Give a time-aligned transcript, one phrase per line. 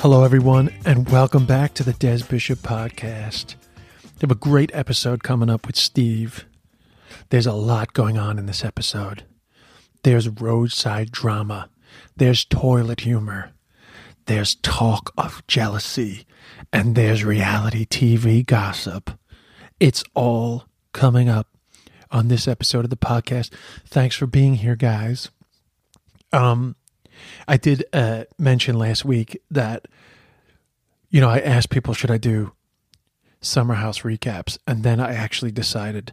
[0.00, 3.54] Hello, everyone, and welcome back to the Des Bishop Podcast.
[4.02, 6.46] We have a great episode coming up with Steve.
[7.28, 9.24] There's a lot going on in this episode.
[10.02, 11.68] There's roadside drama,
[12.16, 13.52] there's toilet humor,
[14.24, 16.26] there's talk of jealousy,
[16.72, 19.10] and there's reality TV gossip.
[19.80, 20.64] It's all
[20.94, 21.46] coming up
[22.10, 23.52] on this episode of the podcast.
[23.86, 25.28] Thanks for being here, guys.
[26.32, 26.76] Um,
[27.48, 29.86] I did uh, mention last week that,
[31.10, 32.52] you know, I asked people, should I do
[33.40, 34.58] summer house recaps?
[34.66, 36.12] And then I actually decided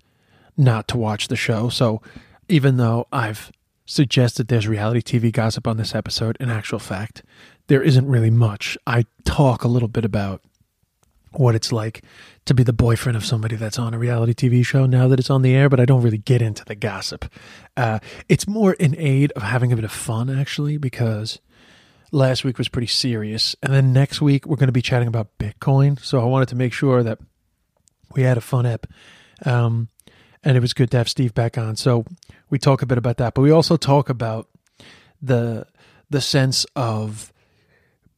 [0.56, 1.70] not to watch the show.
[1.70, 2.02] So
[2.50, 3.52] even though I've
[3.86, 7.24] suggested there's reality TV gossip on this episode, in actual fact,
[7.68, 8.78] there isn't really much.
[8.88, 10.42] I talk a little bit about
[11.32, 12.04] what it's like
[12.46, 15.30] to be the boyfriend of somebody that's on a reality TV show now that it's
[15.30, 17.26] on the air, but I don't really get into the gossip.
[17.76, 21.40] Uh, it's more in aid of having a bit of fun, actually, because
[22.12, 23.56] last week was pretty serious.
[23.62, 26.00] And then next week, we're going to be chatting about Bitcoin.
[26.04, 27.20] So I wanted to make sure that
[28.16, 28.88] we had a fun ep.
[29.46, 29.90] Um,
[30.44, 31.76] and it was good to have Steve back on.
[31.76, 32.06] So
[32.50, 34.48] we talk a bit about that, but we also talk about
[35.22, 35.66] the
[36.10, 37.34] the sense of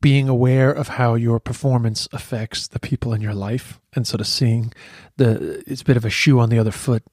[0.01, 4.27] being aware of how your performance affects the people in your life and sort of
[4.27, 4.73] seeing
[5.17, 7.03] the it's a bit of a shoe on the other foot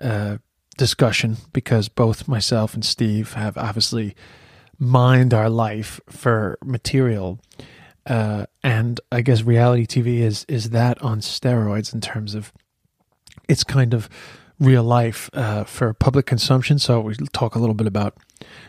[0.00, 0.38] uh,
[0.76, 4.14] discussion because both myself and Steve have obviously
[4.78, 7.40] mined our life for material.
[8.06, 12.52] Uh, and I guess reality TV is is that on steroids in terms of
[13.48, 14.08] it's kind of
[14.60, 16.78] real life uh, for public consumption.
[16.78, 18.16] So we talk a little bit about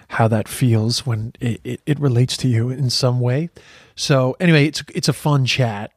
[0.09, 3.49] how that feels when it, it, it relates to you in some way.
[3.95, 5.91] So anyway, it's it's a fun chat.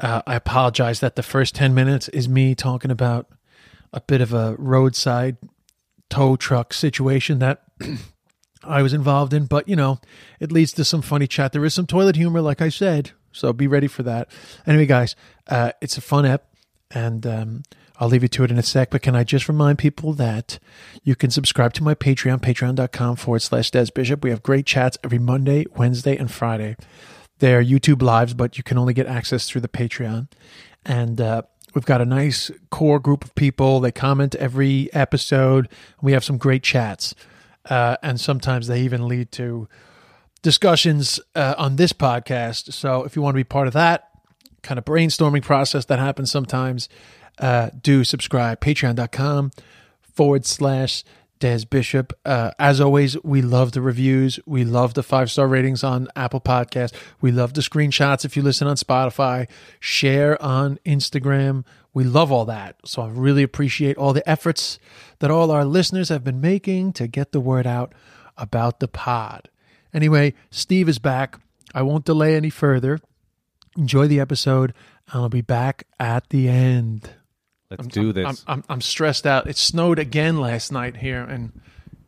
[0.00, 3.28] Uh, I apologize that the first ten minutes is me talking about
[3.92, 5.36] a bit of a roadside
[6.08, 7.62] tow truck situation that
[8.64, 9.98] I was involved in, but you know,
[10.40, 11.52] it leads to some funny chat.
[11.52, 14.30] There is some toilet humor, like I said, so be ready for that.
[14.66, 15.16] Anyway, guys,
[15.48, 16.44] uh, it's a fun app,
[16.90, 17.62] and um,
[18.02, 20.58] I'll leave you to it in a sec, but can I just remind people that
[21.04, 24.24] you can subscribe to my Patreon, patreon.com forward slash Des Bishop.
[24.24, 26.74] We have great chats every Monday, Wednesday, and Friday.
[27.38, 30.26] They're YouTube lives, but you can only get access through the Patreon.
[30.84, 31.42] And uh,
[31.76, 33.78] we've got a nice core group of people.
[33.78, 35.68] They comment every episode.
[36.00, 37.14] We have some great chats.
[37.70, 39.68] Uh, and sometimes they even lead to
[40.42, 42.72] discussions uh, on this podcast.
[42.72, 44.08] So if you want to be part of that
[44.64, 46.88] kind of brainstorming process that happens sometimes,
[47.38, 48.60] uh, do subscribe.
[48.60, 49.50] Patreon.com
[50.02, 51.04] forward slash
[51.40, 52.12] Des Bishop.
[52.24, 54.38] Uh, as always, we love the reviews.
[54.46, 56.92] We love the five star ratings on Apple Podcast.
[57.20, 59.48] We love the screenshots if you listen on Spotify.
[59.80, 61.64] Share on Instagram.
[61.92, 62.76] We love all that.
[62.84, 64.78] So I really appreciate all the efforts
[65.18, 67.92] that all our listeners have been making to get the word out
[68.36, 69.48] about the pod.
[69.92, 71.38] Anyway, Steve is back.
[71.74, 73.00] I won't delay any further.
[73.76, 74.72] Enjoy the episode.
[75.10, 77.10] and I'll be back at the end.
[77.78, 78.44] Let's I'm, do this.
[78.46, 79.46] I'm, I'm, I'm stressed out.
[79.46, 81.52] It snowed again last night here in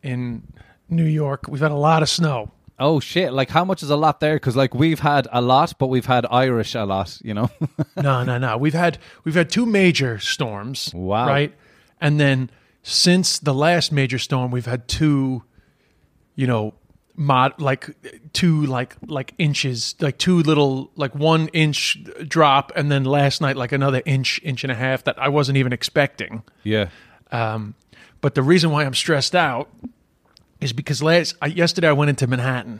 [0.03, 0.47] in
[0.89, 1.47] New York.
[1.47, 2.51] We've had a lot of snow.
[2.79, 3.33] oh shit!
[3.33, 4.35] Like how much is a lot there?
[4.35, 7.19] Because like we've had a lot, but we've had Irish a lot.
[7.23, 7.49] You know.
[7.97, 8.57] No, no, no.
[8.57, 10.93] We've had we've had two major storms.
[10.93, 11.27] Wow.
[11.27, 11.53] Right,
[12.01, 12.49] and then
[12.83, 15.43] since the last major storm, we've had two,
[16.35, 16.73] you know,
[17.17, 17.89] mod like
[18.33, 23.55] two like like inches, like two little like one inch drop, and then last night
[23.55, 26.43] like another inch, inch and a half that I wasn't even expecting.
[26.63, 26.89] yeah.
[27.31, 27.75] Um,
[28.21, 29.69] but the reason why I'm stressed out
[30.61, 32.79] is because last I, yesterday I went into Manhattan.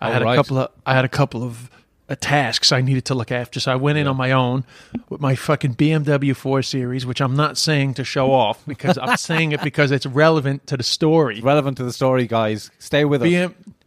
[0.00, 0.32] I Oh, had right.
[0.32, 1.70] a couple of I had a couple of
[2.08, 4.64] uh, tasks I needed to look after, so I went in on my own
[5.08, 9.16] with my fucking BMW 4 Series, which I'm not saying to show off because I'm
[9.30, 11.40] saying it because it's relevant to the story.
[11.40, 12.70] Relevant to the story, guys.
[12.78, 13.28] Stay with us.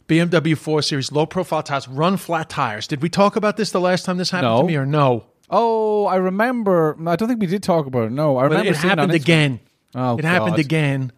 [0.08, 2.86] BM, BMW 4 Series, low profile tires, run flat tires.
[2.86, 4.60] Did we talk about this the last time this happened No.
[4.62, 5.24] to me or no?
[5.50, 6.96] Oh, I remember.
[7.06, 8.12] I don't think we did talk about it.
[8.12, 8.70] No, I But remember.
[8.72, 9.14] it happened Instagram.
[9.14, 9.60] again.
[9.94, 11.12] Oh, it happened again.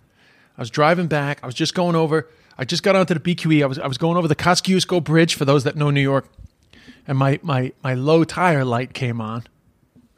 [0.56, 1.40] I was driving back.
[1.43, 2.29] I was just going over.
[2.58, 3.62] I just got onto the BQE.
[3.62, 6.26] I was I was going over the Kosciuszko Bridge for those that know New York,
[7.06, 9.44] and my my my low tire light came on,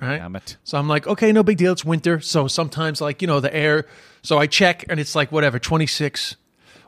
[0.01, 0.17] Right.
[0.19, 0.57] Damn it.
[0.65, 1.73] So I'm like, okay, no big deal.
[1.73, 2.21] It's winter.
[2.21, 3.85] So sometimes, like, you know, the air.
[4.23, 6.37] So I check and it's like, whatever, 26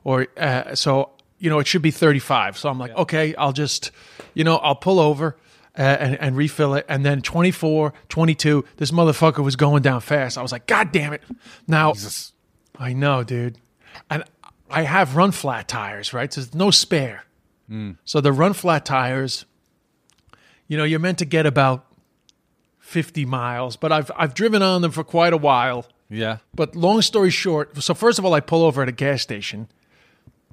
[0.04, 1.10] or uh, so,
[1.42, 2.56] you know, it should be 35.
[2.56, 3.90] So I'm like, okay, I'll just,
[4.32, 5.36] you know, I'll pull over.
[5.74, 6.84] Uh, and, and refill it.
[6.86, 10.36] And then 24, 22, this motherfucker was going down fast.
[10.36, 11.22] I was like, God damn it.
[11.66, 11.94] Now,
[12.78, 13.56] I know, dude.
[14.10, 14.22] And
[14.68, 16.30] I have run flat tires, right?
[16.30, 17.24] So there's no spare.
[18.04, 19.46] So the run flat tires,
[20.68, 21.86] you know, you're meant to get about
[22.80, 25.86] 50 miles, but I've I've driven on them for quite a while.
[26.10, 26.38] Yeah.
[26.54, 29.68] But long story short, so first of all, I pull over at a gas station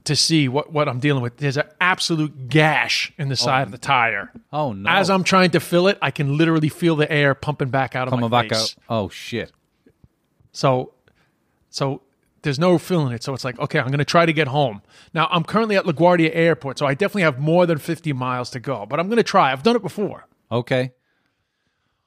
[0.06, 1.38] to see what, what I'm dealing with.
[1.38, 4.31] There's an absolute gash in the oh, side of the tire.
[4.51, 4.90] Oh no.
[4.90, 8.07] As I'm trying to fill it, I can literally feel the air pumping back out
[8.07, 8.75] of coming my back face.
[8.78, 8.84] out.
[8.90, 9.51] Oh shit.
[10.51, 10.94] So,
[11.69, 12.01] so
[12.42, 13.24] there's no filling it.
[13.24, 14.81] So it's like, okay, I'm going to try to get home.
[15.13, 18.60] Now I'm currently at LaGuardia Airport, so I definitely have more than 50 miles to
[18.60, 18.86] go.
[18.86, 19.52] But I'm going to try.
[19.52, 20.28] I've done it before.
[20.52, 20.94] Okay.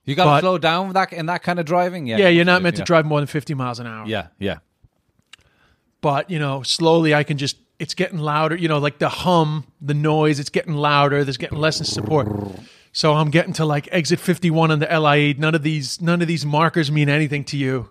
[0.05, 2.07] You got to slow down that in that kind of driving.
[2.07, 2.17] Yeah.
[2.19, 2.83] Yeah, you're not meant yeah.
[2.83, 4.07] to drive more than 50 miles an hour.
[4.07, 4.29] Yeah.
[4.39, 4.59] Yeah.
[6.01, 7.57] But you know, slowly I can just.
[7.83, 8.55] It's getting louder.
[8.55, 10.39] You know, like the hum, the noise.
[10.39, 11.25] It's getting louder.
[11.25, 12.29] There's getting less support.
[12.93, 15.35] So I'm getting to like exit 51 on the LIE.
[15.37, 17.91] None of these, none of these markers mean anything to you.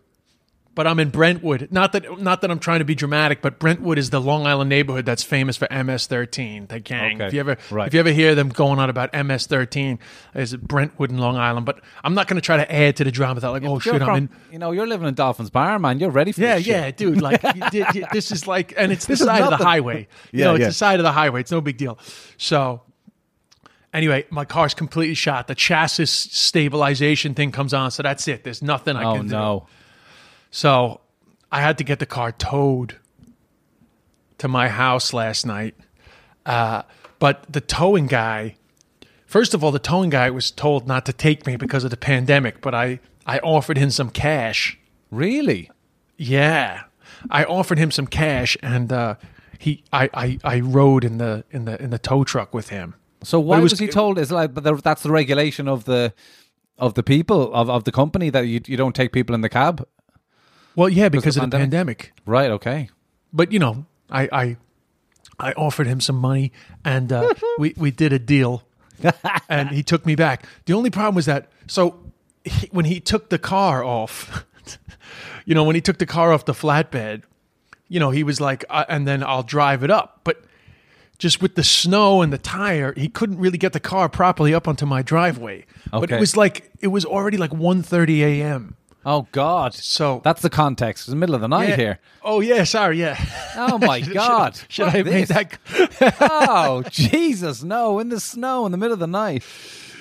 [0.74, 1.68] But I'm in Brentwood.
[1.70, 4.70] Not that, not that I'm trying to be dramatic, but Brentwood is the Long Island
[4.70, 7.16] neighborhood that's famous for MS-13, the gang.
[7.18, 7.28] Okay.
[7.28, 7.88] If you ever, Right.
[7.88, 10.00] if you ever hear them going on about MS-13,
[10.34, 11.66] is Brentwood in Long Island.
[11.66, 13.42] But I'm not going to try to add to the drama.
[13.42, 14.30] That like, oh You're shit, I'm in.
[14.50, 16.00] You know, you're living in Dolphins Barn, man.
[16.00, 16.74] You're ready for Yeah, this shit.
[16.74, 17.22] yeah, dude.
[17.22, 20.08] Like you did- you- this is like, and it's the This side of the highway.
[20.32, 20.68] You Yeah, know, it's yeah.
[20.68, 21.42] the side of the highway.
[21.42, 22.00] It's no big deal.
[22.38, 22.82] So,
[23.94, 25.48] anyway, my car's completely shot.
[25.48, 28.46] The chassis stabilization thing comes on, so that's it.
[28.46, 29.36] There's nothing I Oh can do.
[29.36, 29.68] Oh, no.
[30.52, 31.02] So,
[31.52, 32.98] I had to get the car towed
[34.38, 35.76] to my house last night.
[36.46, 36.84] Uh,
[37.20, 38.56] but the towing guy,
[39.26, 41.98] first of all, the towing guy was told not to take me because of the
[41.98, 42.62] pandemic.
[42.62, 44.78] But I, I offered him some cash.
[45.10, 45.70] Really?
[46.18, 46.84] Yeah,
[47.30, 49.16] I offered him some cash, and uh,
[49.58, 52.96] he, I, I, I rode in the in the in the tow truck with him.
[53.24, 54.18] So why was, was- he told?
[54.18, 56.14] Is like but that's the regulation of the
[56.78, 59.50] of the people of, of the company that you you don't take people in the
[59.50, 59.88] cab.
[60.76, 62.14] Well, yeah, because of the pandemic.
[62.26, 62.50] Right.
[62.52, 62.90] Okay.
[63.34, 64.58] But you know, I, I,
[65.40, 66.52] I offered him some money,
[66.86, 68.64] and uh, we we did a deal,
[69.50, 70.46] and he took me back.
[70.66, 72.00] The only problem was that so
[72.44, 74.46] he, when he took the car off,
[75.46, 77.24] you know, when he took the car off the flatbed,
[77.88, 80.44] you know, he was like, uh, and then I'll drive it up, but.
[81.18, 84.68] Just with the snow and the tire, he couldn't really get the car properly up
[84.68, 85.68] onto my driveway.
[85.92, 88.76] But it was like it was already like 1.30 a.m.
[89.06, 89.74] Oh God.
[89.74, 91.04] So That's the context.
[91.04, 91.76] It's the middle of the night Yeah.
[91.76, 92.00] here.
[92.24, 93.18] Oh yeah, sorry, yeah.
[93.56, 94.60] Oh my God.
[94.68, 95.58] Should, Fuck I have made that?
[96.22, 97.64] oh Jesus!
[97.64, 99.44] No, in the snow in the middle of the night,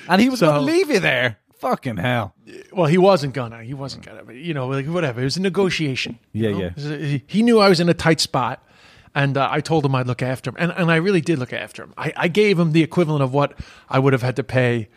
[0.08, 1.38] and he was So- going to leave you there.
[1.60, 2.34] Fucking hell!
[2.72, 3.62] Well, he wasn't gonna.
[3.62, 4.24] He wasn't gonna.
[4.24, 5.20] But you know, like whatever.
[5.20, 6.18] It was a negotiation.
[6.32, 6.58] Yeah, know?
[6.58, 6.66] yeah.
[6.68, 8.66] It was a- He, knew I was in a tight spot,
[9.14, 11.52] and uh, I told him I'd look after him, and and I really did look
[11.52, 11.92] after him.
[11.98, 13.58] I, I gave him the equivalent of what
[13.90, 14.88] I would have had to pay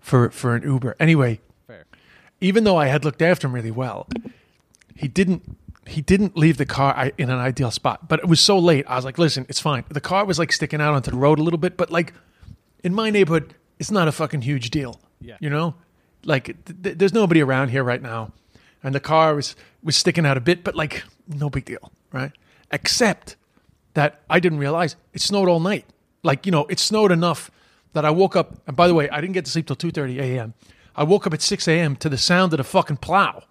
[0.00, 0.96] for for an Uber.
[0.98, 1.40] Anyway.
[2.40, 4.06] Even though I had looked after him really well,
[4.94, 5.56] he didn't.
[5.86, 8.84] He didn't leave the car in an ideal spot, but it was so late.
[8.86, 11.38] I was like, "Listen, it's fine." The car was like sticking out onto the road
[11.38, 12.12] a little bit, but like
[12.84, 15.00] in my neighborhood, it's not a fucking huge deal.
[15.20, 15.38] Yeah.
[15.40, 15.74] You know,
[16.24, 18.32] like th- th- there's nobody around here right now,
[18.82, 22.32] and the car was was sticking out a bit, but like no big deal, right?
[22.70, 23.36] Except
[23.94, 25.86] that I didn't realize it snowed all night.
[26.22, 27.50] Like you know, it snowed enough
[27.94, 28.60] that I woke up.
[28.66, 30.52] And by the way, I didn't get to sleep till two thirty a.m.
[30.98, 31.96] I woke up at six a.m.
[31.96, 33.44] to the sound of the fucking plow.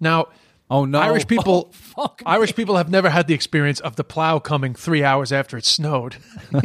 [0.00, 0.28] Now.
[0.70, 1.00] Oh, no.
[1.00, 5.04] Irish people, Oh, Irish people have never had the experience of the plow coming three
[5.04, 6.16] hours after it snowed.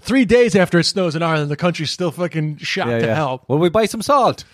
[0.00, 3.14] Three days after it snows in Ireland, the country's still fucking shot Yeah, to yeah.
[3.14, 3.44] hell.
[3.48, 4.44] Will we buy some salt?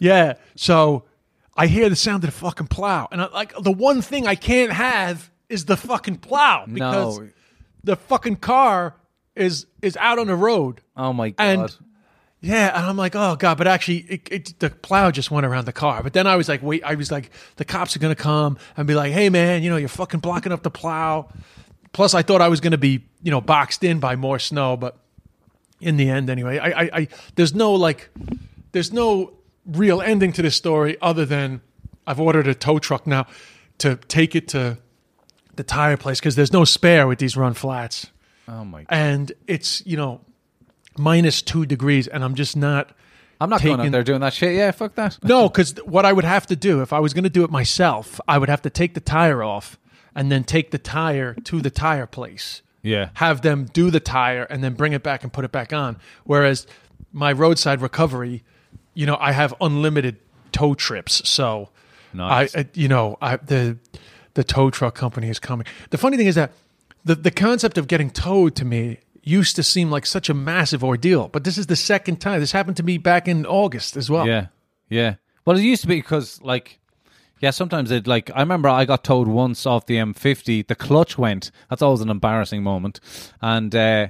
[0.00, 0.34] Yeah.
[0.56, 1.04] So
[1.56, 4.34] I hear the sound of the fucking plow, and I, like the one thing I
[4.34, 7.28] can't have is the fucking plow because No.
[7.82, 8.96] the fucking car
[9.36, 10.80] is is out on the road.
[10.96, 11.44] Oh my god!
[11.44, 11.76] And
[12.44, 15.64] yeah, and I'm like, oh god, but actually, it, it, the plow just went around
[15.64, 16.02] the car.
[16.02, 18.86] But then I was like, wait, I was like, the cops are gonna come and
[18.86, 21.32] be like, hey man, you know, you're fucking blocking up the plow.
[21.92, 24.98] Plus, I thought I was gonna be, you know, boxed in by more snow, but
[25.80, 28.10] in the end, anyway, I, I, I there's no like,
[28.72, 29.32] there's no
[29.64, 31.62] real ending to this story other than
[32.06, 33.26] I've ordered a tow truck now
[33.78, 34.76] to take it to
[35.56, 38.10] the tire place because there's no spare with these run flats
[38.48, 38.84] oh my!
[38.90, 40.20] and it's you know
[40.98, 42.90] minus two degrees, and I'm just not.
[43.40, 44.54] I'm not going out taking- there doing that shit.
[44.54, 45.18] Yeah, fuck that.
[45.22, 47.50] No, because what I would have to do if I was going to do it
[47.50, 49.76] myself, I would have to take the tire off
[50.14, 52.62] and then take the tire to the tire place.
[52.82, 53.08] Yeah.
[53.14, 55.96] Have them do the tire and then bring it back and put it back on.
[56.24, 56.66] Whereas
[57.12, 58.44] my roadside recovery,
[58.94, 60.18] you know, I have unlimited
[60.52, 61.28] tow trips.
[61.28, 61.70] So,
[62.12, 62.54] Nice.
[62.54, 63.78] I, I, you know, I the
[64.34, 65.66] the tow truck company is coming.
[65.90, 66.52] The funny thing is that
[67.04, 70.84] the the concept of getting towed to me used to seem like such a massive
[70.84, 72.40] ordeal, but this is the second time.
[72.40, 74.26] This happened to me back in August as well.
[74.26, 74.48] Yeah,
[74.88, 75.16] yeah.
[75.44, 76.78] Well, it used to be because like,
[77.40, 80.66] yeah, sometimes it like I remember I got towed once off the M50.
[80.66, 81.50] The clutch went.
[81.70, 83.00] That's always an embarrassing moment,
[83.40, 84.08] and uh,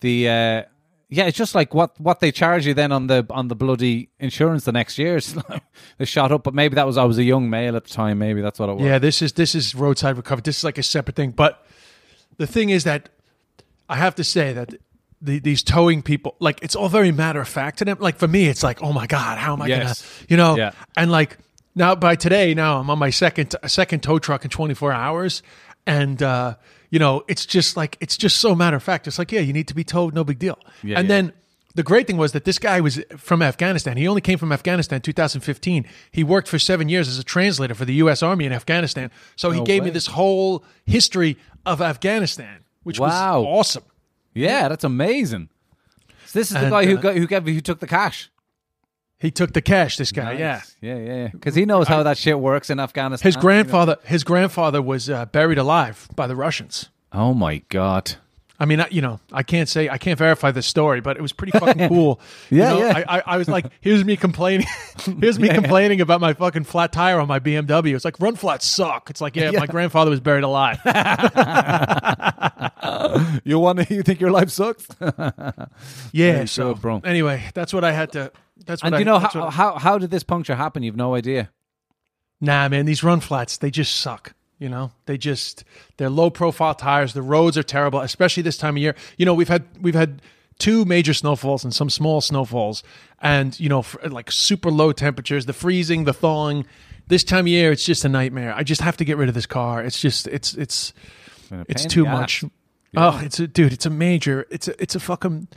[0.00, 0.28] the.
[0.28, 0.62] Uh,
[1.10, 4.10] yeah, it's just like what, what they charge you then on the on the bloody
[4.20, 5.16] insurance the next year.
[5.16, 5.62] It's like
[5.96, 8.18] they shot up, but maybe that was I was a young male at the time.
[8.18, 8.84] Maybe that's what it was.
[8.84, 10.42] Yeah, this is this is roadside recovery.
[10.42, 11.30] This is like a separate thing.
[11.30, 11.64] But
[12.36, 13.08] the thing is that
[13.88, 14.74] I have to say that
[15.20, 17.96] the, these towing people, like it's all very matter of fact to them.
[18.00, 20.02] Like for me, it's like, oh my god, how am I Yes.
[20.02, 20.56] gonna, you know?
[20.56, 20.72] Yeah.
[20.96, 21.38] And like
[21.74, 25.42] now, by today, now I'm on my second second tow truck in 24 hours,
[25.86, 26.54] and uh,
[26.90, 29.06] you know, it's just like it's just so matter of fact.
[29.06, 30.58] It's like, yeah, you need to be towed, no big deal.
[30.82, 31.14] Yeah, and yeah.
[31.14, 31.32] then
[31.74, 33.96] the great thing was that this guy was from Afghanistan.
[33.96, 35.86] He only came from Afghanistan in 2015.
[36.10, 38.22] He worked for seven years as a translator for the U.S.
[38.22, 39.10] Army in Afghanistan.
[39.36, 43.42] So he No gave me this whole history of Afghanistan, which Wow.
[43.42, 43.84] was awesome.
[44.34, 45.50] yeah, that's amazing.
[46.26, 48.30] So this is the And, guy who uh, got who gave who took the cash.
[49.20, 49.96] He took the cash.
[49.98, 50.62] This guy, yeah.
[50.80, 51.28] yeah, yeah, yeah.
[51.28, 53.26] Because he knows how that shit works in Afghanistan.
[53.26, 56.88] His grandfather, his grandfather was uh, buried alive by the Russians.
[57.12, 58.14] Oh my god.
[58.60, 61.22] I mean, I, you know, I can't say I can't verify this story, but it
[61.22, 62.20] was pretty fucking cool.
[62.50, 63.04] You Yeah, know, yeah.
[63.08, 64.66] I, I, I was like, here's me complaining,
[65.20, 67.94] here's me complaining about my fucking flat tire on my BMW.
[67.94, 69.10] It's like run flats suck.
[69.10, 70.78] It's like, yeah, my grandfather was buried alive.
[73.44, 73.94] You want to?
[73.94, 74.86] You think your life sucks?
[76.12, 77.00] Yeah, so bro.
[77.04, 78.32] anyway, that's what I had to.
[78.66, 80.82] That's what and I, you know how, what- how how did this puncture happen?
[80.82, 81.50] You've no idea.
[82.40, 84.34] Nah, man, these run flats, they just suck.
[84.58, 85.64] You know, they just
[85.98, 87.12] they're low profile tires.
[87.12, 88.94] The roads are terrible, especially this time of year.
[89.16, 90.20] You know, we've had we've had
[90.58, 92.82] two major snowfalls and some small snowfalls,
[93.20, 96.66] and you know, like super low temperatures, the freezing, the thawing.
[97.06, 98.52] This time of year, it's just a nightmare.
[98.54, 99.82] I just have to get rid of this car.
[99.84, 100.92] It's just it's it's
[101.68, 102.42] it's too much.
[102.44, 102.50] ass.
[102.96, 103.72] Oh, it's a dude.
[103.72, 104.46] It's a major.
[104.50, 105.48] It's a it's a fucking.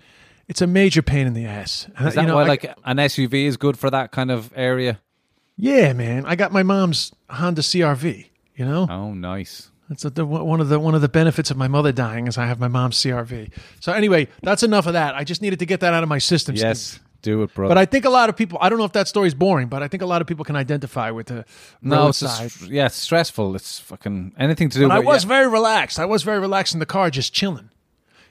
[0.47, 1.87] It's a major pain in the ass.
[1.97, 4.29] And, Is that you know, why I- like an SUV is good for that kind
[4.31, 4.99] of area?
[5.55, 6.25] yeah, man.
[6.25, 8.27] I got my mom's Honda CRV.
[8.55, 9.69] You know, Oh, nice.
[9.87, 12.45] That's the, one of the one of the benefits of my mother dying is I
[12.47, 13.51] have my mom's CRV.
[13.81, 15.15] So anyway, that's enough of that.
[15.15, 16.55] I just needed to get that out of my system.
[16.55, 16.99] Steve.
[17.21, 17.67] Do it, bro.
[17.67, 18.57] But I think a lot of people.
[18.61, 20.55] I don't know if that story's boring, but I think a lot of people can
[20.55, 21.45] identify with the
[21.81, 22.71] no, it's roadside.
[22.71, 23.55] yeah, it's stressful.
[23.55, 24.87] It's fucking anything to do.
[24.87, 25.29] but I was yeah.
[25.29, 25.99] very relaxed.
[25.99, 27.69] I was very relaxed in the car, just chilling.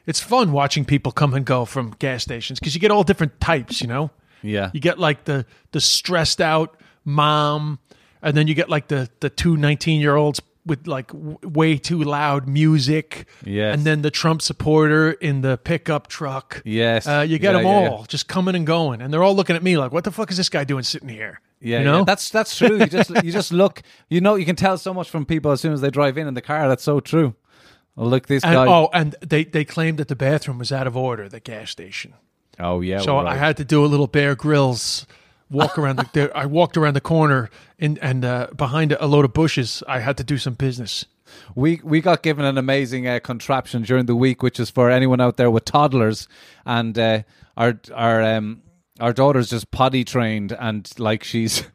[0.07, 3.41] It's fun watching people come and go from gas stations because you get all different
[3.41, 3.81] types.
[3.81, 4.11] You know,
[4.43, 7.79] yeah, you get like the the stressed out mom,
[8.23, 11.77] and then you get like the the two 19 year olds with like w- way
[11.79, 13.27] too loud music.
[13.45, 13.75] Yes.
[13.75, 16.63] and then the Trump supporter in the pickup truck.
[16.65, 17.07] Yes.
[17.07, 18.07] uh, you get Yeah, them yeah, all yeah.
[18.09, 20.37] just coming and going, and they're all looking at me like, "What the fuck is
[20.37, 21.99] this guy doing sitting here?" Yeah, you know.
[21.99, 22.05] yeah.
[22.05, 22.79] that's that's true.
[22.79, 23.83] You just you just look.
[24.09, 26.27] You know, you can tell so much from people as soon as they drive in
[26.27, 26.69] in the car.
[26.69, 27.35] That's so true.
[27.97, 28.67] Oh, look, this and, guy.
[28.67, 32.15] oh, and they they claimed that the bathroom was out of order, the gas station.
[32.59, 33.01] Oh, yeah.
[33.01, 33.27] So right.
[33.27, 35.07] I had to do a little Bear Grylls
[35.51, 36.31] walk around the.
[36.35, 39.83] I walked around the corner in, and uh, behind a load of bushes.
[39.89, 41.05] I had to do some business.
[41.55, 45.21] we we got given an amazing uh, contraption during the week, which is for anyone
[45.21, 46.29] out there with toddlers,
[46.65, 47.23] and uh,
[47.57, 48.63] our our um
[49.01, 51.65] our daughter's just potty trained, and like she's.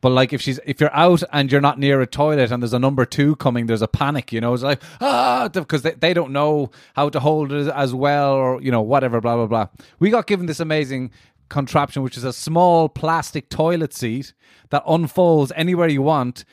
[0.00, 2.72] But like if she's if you're out and you're not near a toilet and there's
[2.72, 4.32] a number two coming, there's a panic.
[4.32, 7.92] You know, it's like ah because they, they don't know how to hold it as
[7.92, 9.66] well or you know whatever blah blah blah.
[9.98, 11.10] We got given this amazing
[11.48, 14.32] contraption, which is a small plastic toilet seat
[14.70, 16.44] that unfolds anywhere you want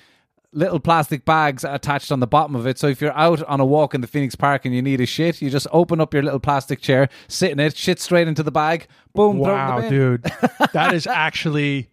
[0.51, 2.77] little plastic bags attached on the bottom of it.
[2.79, 5.05] So if you're out on a walk in the Phoenix Park and you need a
[5.05, 8.41] shit, you just open up your little plastic chair, sit in it, shit straight into
[8.41, 10.23] the bag, boom, throw it in the Wow, dude,
[10.73, 11.89] that is actually.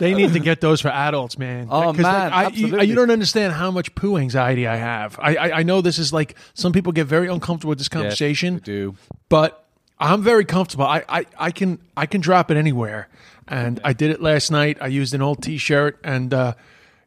[0.00, 1.68] They need to get those for adults, man.
[1.70, 5.18] Oh, man, I, you, you don't understand how much poo anxiety I have.
[5.20, 7.92] I, I I know this is like some people get very uncomfortable with this Yes,
[7.92, 8.54] conversation.
[8.54, 8.94] we do.
[9.28, 9.65] but
[9.98, 10.84] I'm very comfortable.
[10.84, 13.08] I, I, I can I can drop it anywhere,
[13.48, 14.78] and I did it last night.
[14.80, 16.52] I used an old T-shirt, and uh,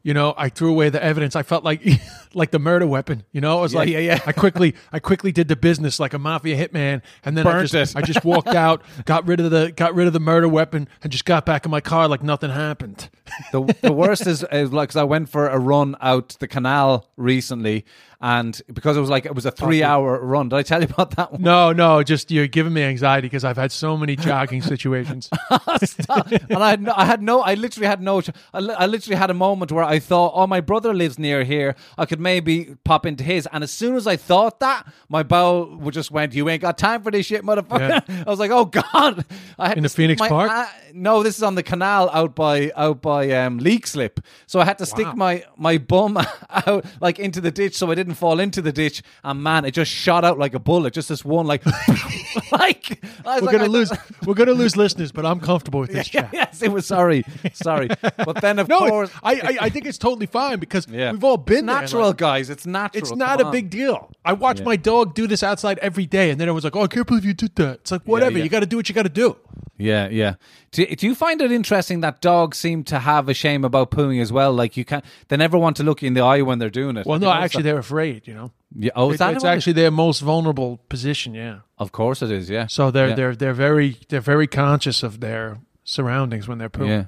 [0.02, 1.36] you know I threw away the evidence.
[1.36, 1.82] I felt like
[2.34, 3.22] like the murder weapon.
[3.32, 4.20] You know, I was Yeah, like, yeah, yeah.
[4.26, 7.94] I quickly I quickly did the business like a mafia hitman, and then I just
[7.94, 7.96] it.
[7.96, 11.12] I just walked out, got rid of the got rid of the murder weapon, and
[11.12, 13.08] just got back in my car like nothing happened.
[13.52, 17.08] The, the worst is, is like 'cause I went for a run out the canal
[17.16, 17.84] recently,
[18.20, 20.48] and because it was like it was a three hour run.
[20.50, 21.42] Did I tell you about that one?
[21.42, 25.28] No, no, just you're giving me anxiety because I've had so many jogging situations.
[25.50, 28.20] and I had no, I had no, I literally had no,
[28.52, 31.44] I, li- I literally had a moment where I thought, oh, my brother lives near
[31.44, 31.76] here.
[31.98, 33.48] I could maybe pop into his.
[33.52, 36.78] And as soon as I thought that, my bowel would just went, you ain't got
[36.78, 38.24] time for this shit, motherfucker.
[38.26, 39.24] I was like, oh God.
[39.58, 40.50] I had In the Phoenix my- Park?
[40.50, 44.18] uh, no, this is on the canal out by, out by um, Leixlip.
[44.46, 46.18] So I had to stick my, my bum
[46.66, 49.02] out like into the ditch so I didn't fall into the ditch.
[49.24, 50.92] And man, it just shot out like a bullet.
[50.94, 51.64] Just this one, like,
[52.52, 53.92] like, We're like, gonna lose.
[54.24, 56.30] We're gonna lose listeners, but I'm comfortable with this chat.
[56.32, 57.88] yes, it was sorry, sorry.
[58.16, 61.12] But then of No, course, I, I I think it's totally fine because yeah.
[61.12, 62.50] we've all been there, natural, like, guys.
[62.50, 63.02] It's natural.
[63.02, 63.52] it's not Come a on.
[63.52, 64.10] big deal.
[64.24, 66.82] I watch my dog do this outside every day, and then I was like, "Oh,
[66.82, 68.38] I can't believe you did that." It's like whatever.
[68.38, 68.44] yeah.
[68.44, 69.36] You got to do what you got to do.
[69.76, 70.34] Yeah, yeah.
[70.72, 74.20] Do, do you find it interesting that dogs seem to have a shame about pooing
[74.20, 74.52] as well?
[74.52, 76.98] Like you can't, they never want to look you in the eye when they're doing
[76.98, 77.06] it.
[77.06, 77.70] Well, no, actually, that?
[77.70, 77.99] they're afraid.
[78.04, 78.90] You know, Yeah.
[78.96, 81.34] Oh, It- that it's it- actually their most vulnerable position.
[81.34, 81.58] Yeah.
[81.78, 82.48] Of course it is.
[82.50, 82.66] Yeah.
[82.68, 83.14] So they're Yeah.
[83.14, 86.88] they're they're very they're very conscious of their surroundings when they're pooping.
[86.90, 87.04] Yeah,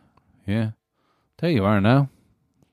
[0.47, 0.71] yeah.
[1.39, 2.09] There you are now.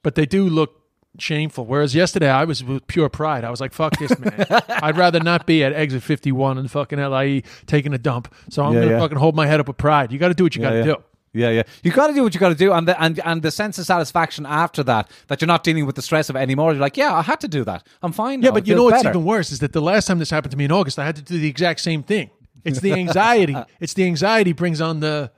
[0.03, 0.71] But they do look
[1.17, 1.65] shameful.
[1.65, 3.43] Whereas yesterday I was with pure pride.
[3.43, 4.45] I was like, "Fuck this, man!
[4.69, 8.33] I'd rather not be at exit 51 in fucking LIE taking a dump.
[8.49, 8.99] So I'm Yeah, gonna yeah.
[8.99, 10.11] fucking hold my head up with pride.
[10.11, 10.95] You got to do what you got to do."
[11.33, 11.63] Yeah, yeah.
[11.83, 13.77] You got to do what you got to do, and the and and the sense
[13.77, 16.71] of satisfaction after that, that you're not dealing with the stress of it anymore.
[16.71, 17.85] You're like, yeah, I had to do that.
[18.01, 18.41] I'm fine.
[18.41, 18.55] Yeah, now.
[18.55, 19.09] but you know what's better.
[19.09, 21.15] even worse is that the last time this happened to me in August, I had
[21.17, 22.29] to do the exact same thing.
[22.65, 23.55] It's the anxiety.
[23.79, 25.31] it's the anxiety brings on the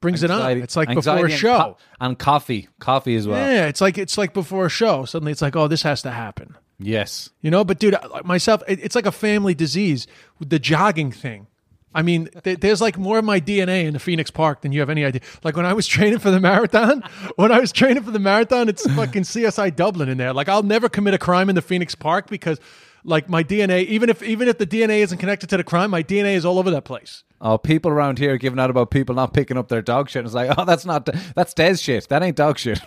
[0.00, 0.58] brings it on.
[0.58, 1.58] It's like anxiety before a and show.
[1.58, 3.38] co- and coffee, coffee as well.
[3.38, 5.04] Yeah, it's like it's like before a show.
[5.04, 6.56] Suddenly, it's like, oh, this has to happen.
[6.78, 7.30] Yes.
[7.40, 10.06] You know, but dude, myself, it, it's like a family disease.
[10.38, 11.48] with The jogging thing.
[11.94, 14.80] I mean, th- there's like more of my DNA in the Phoenix Park than you
[14.80, 15.22] have any idea.
[15.42, 17.02] Like when I was training for the marathon,
[17.36, 20.32] when I was training for the marathon, it's fucking CSI Dublin in there.
[20.32, 22.60] Like I'll never commit a crime in the Phoenix Park because,
[23.04, 26.02] like, my DNA, even if even if the DNA isn't connected to the crime, my
[26.02, 27.24] DNA is all over that place.
[27.40, 30.24] Oh, people around here giving out about people not picking up their dog shit.
[30.24, 32.08] It's like, oh, that's not that's Des shit.
[32.08, 32.80] That ain't dog shit.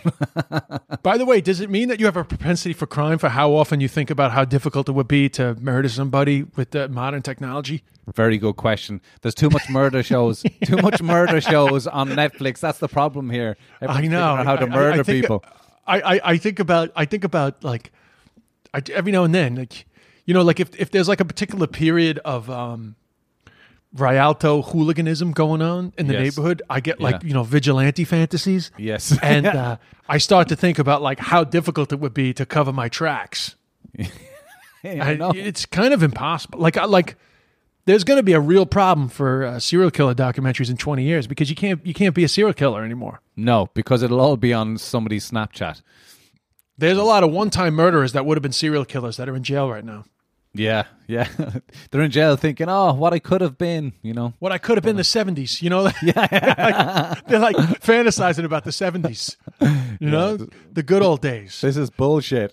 [1.02, 3.52] By the way, does it mean that you have a propensity for crime for how
[3.52, 7.22] often you think about how difficult it would be to murder somebody with the modern
[7.22, 7.82] technology?
[8.14, 9.00] Very good question.
[9.22, 10.42] There's too much murder shows.
[10.64, 12.58] Too much murder shows on Netflix.
[12.60, 13.56] That's the problem here.
[13.80, 15.44] I know how to I- murder I think- people.
[15.86, 17.90] I, I, I think about I think about like
[18.72, 19.86] I, every now and then like
[20.26, 22.94] you know like if if there's like a particular period of um
[23.94, 26.22] Rialto hooliganism going on in the Yes.
[26.36, 27.28] neighborhood, I get like Yeah.
[27.28, 28.70] you know vigilante fantasies.
[28.78, 29.16] Yes.
[29.22, 29.76] and uh,
[30.08, 33.54] I start to think about like how difficult it would be to cover my tracks.
[34.84, 36.58] I it's kind of impossible.
[36.58, 37.16] Like I like
[37.84, 41.26] there's going to be a real problem for uh, serial killer documentaries in 20 years
[41.26, 43.20] because you can't you can't be a serial killer anymore.
[43.36, 45.82] No, because it'll all be on somebody's Snapchat.
[46.78, 49.42] There's a lot of one-time murderers that would have been serial killers that are in
[49.42, 50.04] jail right now.
[50.54, 51.28] Yeah, yeah.
[51.90, 54.34] They're in jail thinking, oh, what I could have been, you know.
[54.38, 55.90] What I could have been the 70s, you know?
[56.02, 57.14] Yeah.
[57.26, 59.36] they're like fantasizing about the 70s,
[59.98, 60.36] you know?
[60.72, 61.58] The good old days.
[61.62, 62.52] This is bullshit.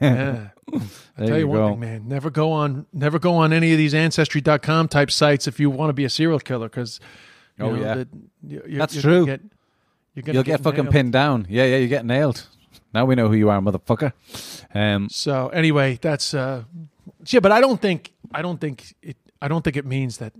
[0.00, 0.48] Yeah.
[0.72, 0.80] I'll
[1.18, 2.08] There tell you, you one thing, man.
[2.08, 5.90] Never go on never go on any of these ancestry.com type sites if you want
[5.90, 7.00] to be a serial killer cuz
[7.60, 8.04] Oh, yeah.
[8.42, 9.26] That's you're true.
[9.26, 9.40] Get,
[10.14, 10.92] you're gonna You'll get fucking nailed.
[10.92, 11.46] pinned down.
[11.48, 12.46] Yeah, yeah, you get nailed.
[12.94, 14.12] Now we know who you are, motherfucker.
[14.74, 16.64] Um, So anyway, that's uh
[17.28, 20.32] yeah, but I don't think I don't think it I don't think it means that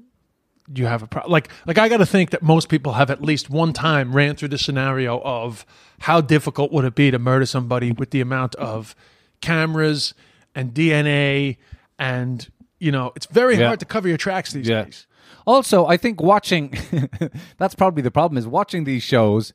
[0.74, 1.30] you have a problem.
[1.32, 4.36] Like like I got to think that most people have at least one time ran
[4.36, 5.64] through the scenario of
[6.00, 8.94] how difficult would it be to murder somebody with the amount of
[9.40, 10.14] cameras
[10.54, 11.56] and DNA
[11.98, 12.48] and
[12.78, 13.66] you know, it's very Yeah.
[13.68, 14.84] hard to cover your tracks these Yeah.
[14.84, 15.06] days.
[15.46, 16.74] Also, I think watching
[17.58, 19.52] that's probably the problem is watching these shows.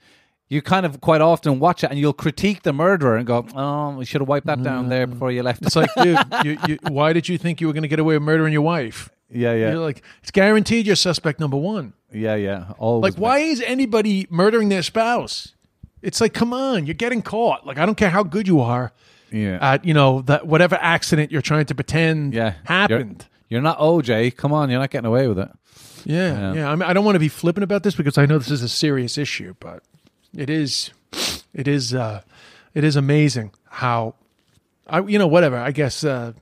[0.52, 3.92] You kind of quite often watch it and you'll critique the murderer and go, "Oh,
[3.92, 5.12] we should have wiped that down there mm.
[5.12, 7.84] before you left." It's like, dude, you, you, why did you think you were going
[7.84, 9.10] to get away with murdering your wife?
[9.34, 11.94] yeah, yeah, You're like, it's guaranteed you're suspect number one.
[12.12, 12.74] yeah, yeah.
[12.78, 15.54] Always Like, why is anybody murdering their spouse?
[16.02, 17.66] It's like, come on, you're getting caught.
[17.66, 18.92] Like, I don't care how good you are
[19.32, 22.56] Yeah, at, you know, that whatever accident you're trying to pretend yeah.
[22.66, 23.26] happened.
[23.48, 24.36] You're, you're not OJ.
[24.36, 25.50] Come on, you're not getting away with it.
[26.04, 26.70] Yeah, yeah.
[26.70, 28.64] I mean, I don't want to be flippant about this because I know this is
[28.64, 29.84] a serious issue, but
[30.36, 30.92] it is,
[31.54, 32.22] it is, uh,
[32.74, 34.16] it is amazing how,
[34.88, 35.58] I, you know, whatever.
[35.58, 36.34] I guess, uh,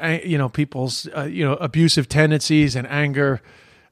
[0.00, 3.40] I, you know, people's, uh, you know, abusive tendencies and anger.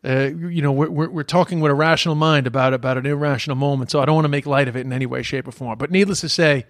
[0.05, 3.57] Uh, you know, we're, we're we're talking with a rational mind about about an irrational
[3.57, 5.53] moment, so I don't want to make light of it in any way, shape, or
[5.53, 5.77] form.
[5.79, 6.67] But needless to say,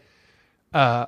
[0.72, 1.06] uh,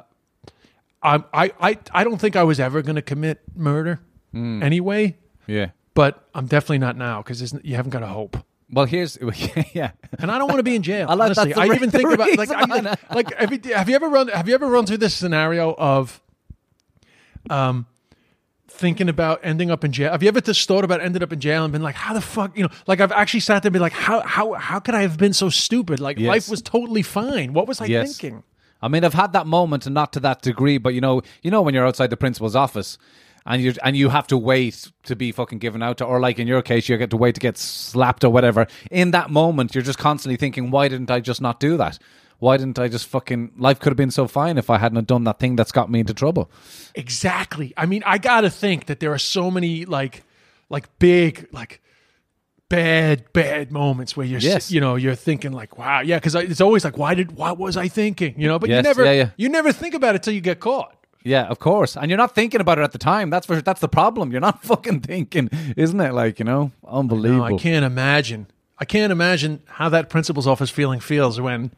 [1.03, 4.01] I I I I don't think I was ever going to commit murder
[4.35, 5.70] anyway Yeah.
[5.94, 8.37] but I'm definitely not now because you haven't got a hope.
[8.70, 9.16] Well, here's
[9.74, 9.92] yeah.
[10.18, 11.07] And I don't want to be in jail.
[11.11, 14.09] I like- honestly, I even think about like, I, like have you have you ever
[14.09, 16.20] run have you ever run through this scenario of
[17.50, 17.87] um,
[18.68, 20.12] thinking about ending up in jail.
[20.12, 22.20] Have you ever just thought about ending up in jail and been like, how the
[22.20, 24.94] fuck, you know, like I've actually sat there and been like, how how how could
[24.94, 26.00] I have been so stupid?
[26.00, 26.28] Like Yes.
[26.28, 27.52] life was totally fine.
[27.54, 28.18] What was I Yes.
[28.18, 28.42] thinking?
[28.81, 31.50] I mean, I've had that moment, and not to that degree, but you know, you
[31.50, 32.96] know, when you're outside the principal's office,
[33.48, 36.38] and you and you have to wait to be fucking given out to, or like
[36.38, 38.66] in your case, you get to wait to get slapped or whatever.
[38.90, 41.98] In that moment, you're just constantly thinking, why didn't I just not do that?
[42.40, 43.52] Why didn't I just fucking?
[43.56, 46.00] Life could have been so fine if I hadn't done that thing that's got me
[46.00, 46.50] into trouble.
[46.94, 47.72] Exactly.
[47.76, 50.22] I mean, I gotta think that there are so many like
[50.68, 51.80] like big like
[52.68, 54.70] bad bad moments where you're Yes.
[54.70, 57.78] you know you're thinking like wow yeah because it's always like why did what was
[57.78, 59.30] I thinking you know but you never yeah, yeah.
[59.38, 60.94] you never think about it till you get caught.
[61.24, 61.96] Yeah, of course.
[61.96, 63.28] And you're not thinking about it at the time.
[63.31, 64.31] That's for that's the problem.
[64.33, 66.12] You're not fucking thinking, isn't it?
[66.12, 67.48] Like you know, unbelievable.
[67.50, 68.46] No, I can't imagine.
[68.78, 71.72] I can't imagine how that principal's office feeling feels when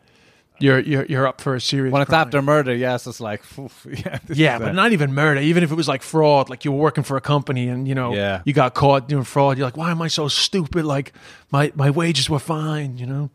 [0.59, 2.27] you're you're you're up for a serious When it's crime.
[2.27, 5.41] after murder, yes, it's like, oof, yeah, Yeah, but uh, not even murder.
[5.41, 7.95] Even if it was like fraud, like you were working for a company and you
[7.95, 8.43] know Yeah.
[8.45, 10.85] you got caught doing fraud, you're like, why am I so stupid?
[10.85, 11.15] Like
[11.51, 13.31] my my wages were fine, you know.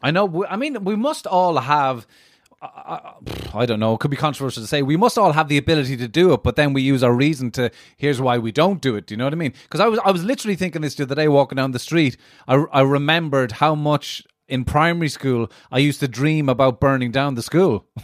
[0.00, 0.46] I know.
[0.48, 2.06] I mean, we must all have.
[2.60, 2.66] I,
[3.54, 3.94] I, I don't know.
[3.94, 4.82] It could be controversial to say.
[4.82, 7.50] We must all have the ability to do it, but then we use our reason
[7.52, 7.70] to.
[7.96, 9.06] Here's why we don't do it.
[9.06, 9.54] Do you know what I mean?
[9.64, 12.16] Because I was, I was literally thinking this the other day, walking down the street.
[12.48, 17.34] I, I remembered how much in primary school I used to dream about burning down
[17.34, 17.86] the school.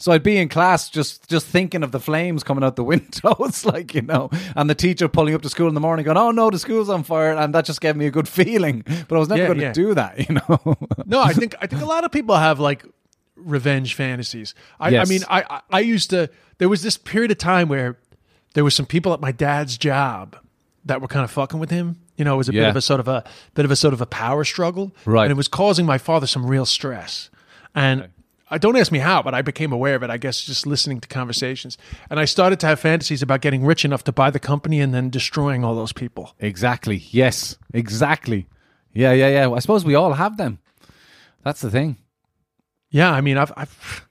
[0.00, 3.64] So I'd be in class just just thinking of the flames coming out the windows,
[3.64, 6.30] like you know, and the teacher pulling up to school in the morning, going, "Oh
[6.30, 8.82] no, the school's on fire," and that just gave me a good feeling.
[9.08, 9.72] But I was never Yeah, going to yeah.
[9.72, 10.76] do that, you know.
[11.06, 12.84] No, I think I think a lot of people have like
[13.44, 14.54] revenge fantasies.
[14.80, 15.06] I, Yes.
[15.06, 16.28] I mean, I I- used to.
[16.58, 17.98] There was this period of time where
[18.54, 20.36] there was some people at my dad's job
[20.84, 21.96] that were kind of fucking with him.
[22.16, 23.24] You know, it was a bit of a sort of a
[23.54, 25.24] bit of a sort of a power struggle, Right.
[25.24, 27.30] And it was causing my father some real stress.
[27.74, 28.08] And
[28.50, 30.10] I don't ask me how, but I became aware of it.
[30.10, 31.78] I guess just listening to conversations,
[32.10, 34.92] and I started to have fantasies about getting rich enough to buy the company and
[34.92, 36.34] then destroying all those people.
[36.38, 36.98] Exactly.
[37.10, 37.56] Yes.
[37.72, 38.46] Exactly.
[38.92, 39.12] Yeah.
[39.12, 39.28] Yeah.
[39.28, 39.50] Yeah.
[39.50, 40.58] I suppose we all have them.
[41.44, 41.96] That's the thing.
[42.92, 44.06] Yeah, I mean, I've, I've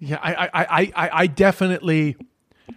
[0.00, 2.16] yeah, I, I, I, I, I definitely,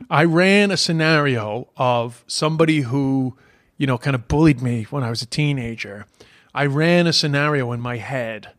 [0.10, 3.36] I ran a scenario of somebody who,
[3.77, 6.06] you know, kind of bullied me when I was a teenager.
[6.54, 8.51] I ran a scenario in my head,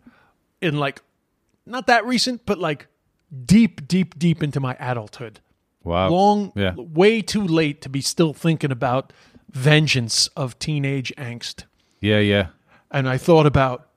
[0.60, 1.02] in like,
[1.66, 2.88] not that recent, but like
[3.46, 5.40] deep, deep, deep into my adulthood.
[5.84, 6.08] Wow.
[6.10, 6.74] Long, Yeah.
[6.76, 9.12] way too late to be still thinking about
[9.50, 11.64] vengeance of teenage angst
[12.00, 12.18] Yeah.
[12.20, 12.46] Yeah.
[12.90, 13.88] and I thought about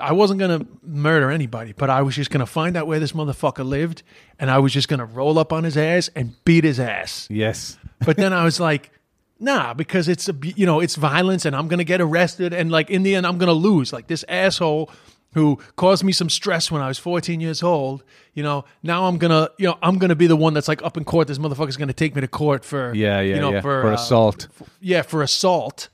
[0.00, 3.64] I wasn't gonna murder anybody, but I was just gonna find out where this motherfucker
[3.64, 4.02] lived,
[4.38, 7.26] and I was just gonna roll up on his ass and beat his ass.
[7.30, 7.78] Yes.
[8.04, 8.90] But then I was like,
[9.38, 12.90] nah, because it's a you know it's violence, and I'm gonna get arrested, and like
[12.90, 13.92] in the end, I'm gonna lose.
[13.92, 14.90] Like this asshole
[15.34, 18.02] who caused me some stress when I was 14 years old.
[18.32, 20.96] You know, now I'm gonna you know I'm gonna be the one that's like up
[20.96, 21.28] in court.
[21.28, 23.20] This motherfucker's gonna take me to court for Yeah.
[23.20, 23.34] Yeah.
[23.34, 23.60] you know yeah.
[23.60, 24.48] for, for uh, assault.
[24.80, 25.88] yeah, for assault.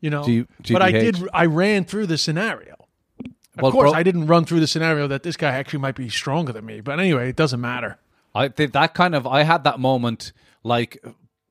[0.00, 1.28] You know, G- but I did.
[1.32, 2.77] I ran through the scenario.
[3.58, 5.94] Of Well, course, bro- I didn't run through the scenario that this guy actually might
[5.96, 6.80] be stronger than me.
[6.80, 7.98] But anyway, it doesn't matter.
[8.34, 11.02] I think that kind of I had that moment like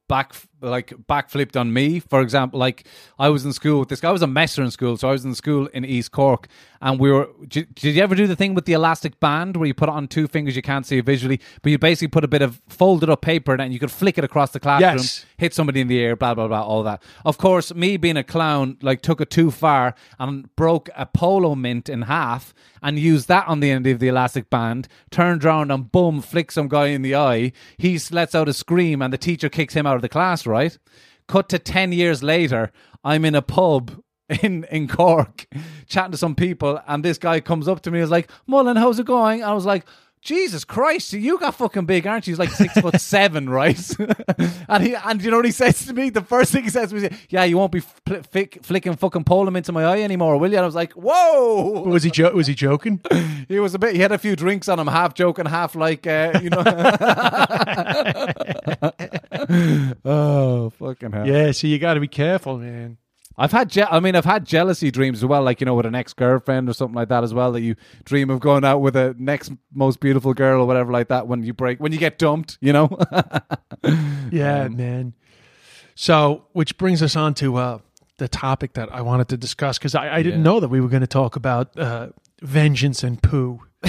[0.08, 2.00] back like backflipped on me.
[2.00, 2.88] For example like
[3.20, 4.10] I was in school with this guy.
[4.10, 6.48] I was a messer in school so I was in school in East Cork
[6.82, 9.68] and we were did, did you ever do the thing with the elastic band where
[9.68, 12.24] you put it on two fingers you can't see it visually but you basically put
[12.24, 15.26] a bit of folded up paper and you could flick it across the classroom Yes.
[15.38, 17.04] hit somebody in the ear blah blah blah all that.
[17.24, 21.54] Of course me being a clown like took it too far and broke a polo
[21.54, 25.72] mint in half and used that on the end of the elastic band turned around
[25.72, 27.52] and boom flick some guy in the eye.
[27.78, 30.78] He lets out a scream and the teacher kicks him out of the class right?
[31.28, 32.72] Cut to 10 years later
[33.04, 34.02] i'm in a pub
[34.44, 35.48] in in Cork
[35.88, 38.76] chatting to some people and this guy comes up to me and is like Mullen
[38.76, 39.44] how's it going?
[39.44, 39.86] I was like
[40.22, 42.32] Jesus Christ, you got fucking big, aren't you?
[42.32, 43.80] He's like six foot seven, right?
[44.68, 46.10] and he and you know what he says to me?
[46.10, 48.96] The first thing he says to me is, "Yeah, you won't be fl- flick, flicking
[48.96, 52.12] fucking pollen into my eye anymore, will you?" And I was like, "Whoa!" Was he
[52.12, 53.02] jo- was he joking?
[53.48, 53.96] He was a bit.
[53.96, 56.64] He had a few drinks on him, half joking, half like, uh, you know.
[60.04, 61.26] oh fucking hell!
[61.26, 61.52] yeah.
[61.52, 62.98] So you got to be careful, man.
[63.38, 65.86] I've had, je- I mean, I've had jealousy dreams as well, like you know, with
[65.86, 67.52] an ex girlfriend or something like that as well.
[67.52, 71.10] That you dream of going out with a next most beautiful girl or whatever like
[71.10, 72.90] that when you break, when you get dumped, you know.
[74.32, 75.14] Yeah, man.
[75.96, 77.80] So, which brings us on to uh,
[78.18, 80.44] the topic that I wanted to discuss because I, I didn't Yeah.
[80.44, 82.10] know that we were going to talk about uh,
[82.42, 83.62] vengeance and poo.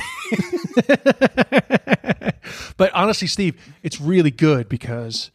[2.76, 5.30] but honestly, Steve, it's really good because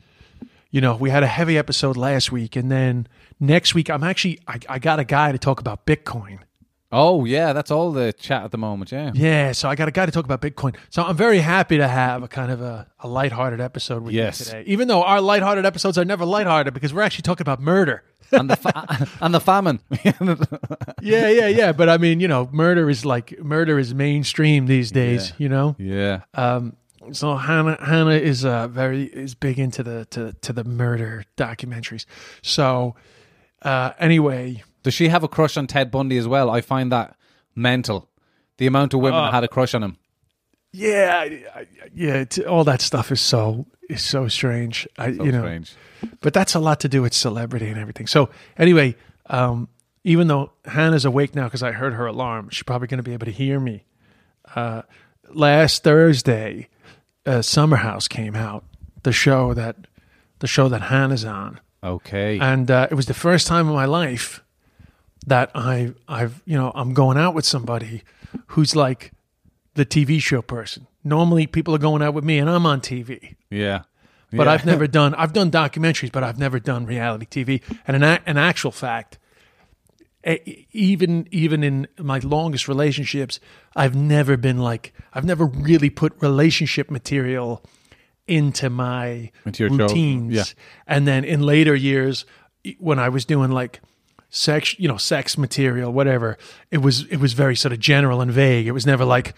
[0.73, 3.07] you know we had a heavy episode last week, and then
[3.39, 6.39] next week I'm actually I, I got a guy to talk about Bitcoin.
[6.91, 8.91] Oh yeah, that's all the chat at the moment.
[8.91, 9.11] Yeah.
[9.15, 10.75] Yeah, so I got a guy to talk about Bitcoin.
[10.91, 14.39] So I'm very happy to have a kind of a, a lighthearted episode with Yes.
[14.39, 14.63] you today.
[14.67, 18.03] Even though our lighthearted episodes are never lighthearted because we're actually talking about murder.
[18.31, 19.79] and the fa- and the famine.
[21.01, 21.71] Yeah, yeah, yeah.
[21.73, 25.29] But I mean, you know, murder is like murder is mainstream these days.
[25.29, 25.35] Yeah.
[25.39, 25.75] You know.
[25.77, 26.21] yeah.
[26.33, 26.75] Um,
[27.11, 32.05] so Hannah Hannah is uh, very is big into the to to the murder documentaries.
[32.41, 32.95] So
[33.61, 36.49] uh, anyway, Does she have a crush on Ted Bundy as well?
[36.49, 37.15] I find that
[37.55, 38.09] mental.
[38.57, 39.97] The amount of women Uh, that had a crush on him.
[40.71, 44.87] yeah, I- I- yeah, all that stuff is so is so strange.
[44.97, 45.75] I So you know, strange.
[46.21, 48.07] but that's a lot to do with celebrity and everything.
[48.07, 48.95] So anyway,
[49.27, 49.67] um,
[50.03, 53.13] even though Hannah's awake now because I heard her alarm, she's probably going to be
[53.13, 53.85] able to hear me.
[54.55, 54.81] Uh,
[55.33, 56.67] last Thursday,
[57.25, 58.63] uh, Summer House came out,
[59.03, 59.75] the show that
[60.39, 62.37] the show that Hannah's on, Okay.
[62.39, 64.43] and uh, it was the first time in my life
[65.25, 68.03] that I I've you know I'm going out with somebody
[68.47, 69.11] who's like
[69.75, 70.87] the TV show person.
[71.03, 73.83] Normally, people are going out with me, and I'm on TV yeah.
[74.31, 74.51] but Yeah.
[74.53, 75.13] I've never done.
[75.15, 77.61] I've done documentaries, but I've never done reality TV.
[77.87, 79.17] And an, a- an actual fact,
[80.71, 83.39] even even in my longest relationships,
[83.75, 87.63] I've never been like I've never really put relationship material
[88.27, 90.33] into my Into routines.
[90.33, 90.43] yeah.
[90.87, 92.25] And then in later years,
[92.79, 93.81] when I was doing like
[94.29, 96.37] sex, you know, sex material, whatever,
[96.71, 98.65] it was it was very sort of general and vague.
[98.65, 99.33] It was never like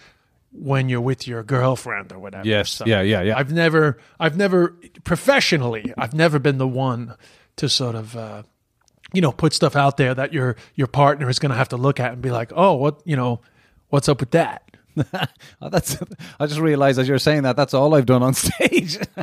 [0.52, 2.46] when you're with your girlfriend or whatever.
[2.46, 2.80] Yes.
[2.86, 3.36] Yeah, yeah, yeah.
[3.36, 7.14] I've never, I've never professionally, I've never been the one
[7.56, 8.42] to sort of, uh,
[9.12, 11.76] you know, put stuff out there that your your partner is going to have to
[11.76, 13.40] look at and be like, oh, what, you know,
[13.88, 14.62] what's up with that?
[15.60, 15.98] Oh, that's.
[16.40, 18.96] I just realized as you're saying that that's all I've done on stage.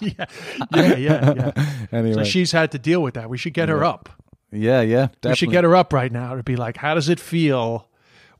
[0.00, 0.26] yeah,
[0.72, 1.52] yeah, yeah, yeah.
[1.92, 2.14] anyway.
[2.14, 3.28] So she's had to deal with that.
[3.28, 4.08] We should get her up.
[4.52, 5.06] yeah, yeah.
[5.06, 5.30] Definitely.
[5.30, 7.88] We should get her up right now to be like, how does it feel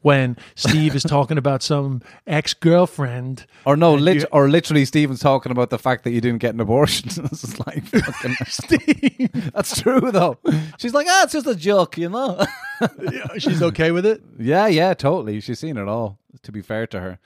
[0.02, 3.46] when Steve is talking about some ex girlfriend?
[3.64, 6.60] Or no, lit- or literally, Stephen's talking about the fact that you didn't get an
[6.60, 7.08] abortion.
[7.30, 10.36] this is like, fucking, Steve, that's true though.
[10.78, 12.44] She's like, ah, it's just a joke, you know.
[12.80, 14.20] Yeah, she's okay with it.
[14.38, 15.40] yeah, yeah, totally.
[15.40, 16.18] She's seen it all.
[16.42, 17.18] To be fair to her,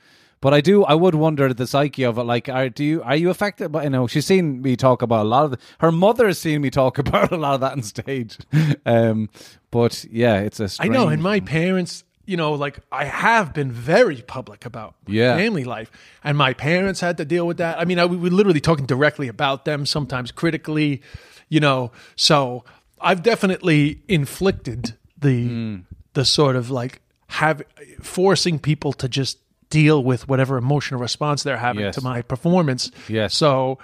[0.42, 2.24] but I do, I would wonder the psyche of it.
[2.24, 3.72] Like, are do you are you affected?
[3.72, 5.50] But you know, she's seen me talk about a lot of.
[5.52, 8.36] The, her mother has seen me talk about a lot of that on stage.
[8.84, 9.30] Um,
[9.70, 10.68] but yeah, it's a.
[10.80, 15.14] I know, and my parents, you know, like I have been very public about my
[15.14, 15.36] Yeah.
[15.36, 15.90] family life,
[16.24, 17.78] and my parents had to deal with that.
[17.78, 21.02] I mean, I, we were literally talking directly about them, sometimes critically,
[21.48, 21.92] you know.
[22.16, 22.64] So
[23.00, 25.76] I've definitely inflicted the Hmm.
[26.14, 27.62] the sort of like have
[28.02, 29.38] forcing people to just
[29.70, 31.94] deal with whatever emotional response they're having Yes.
[31.96, 32.90] to my performance.
[33.08, 33.34] Yes.
[33.34, 33.78] So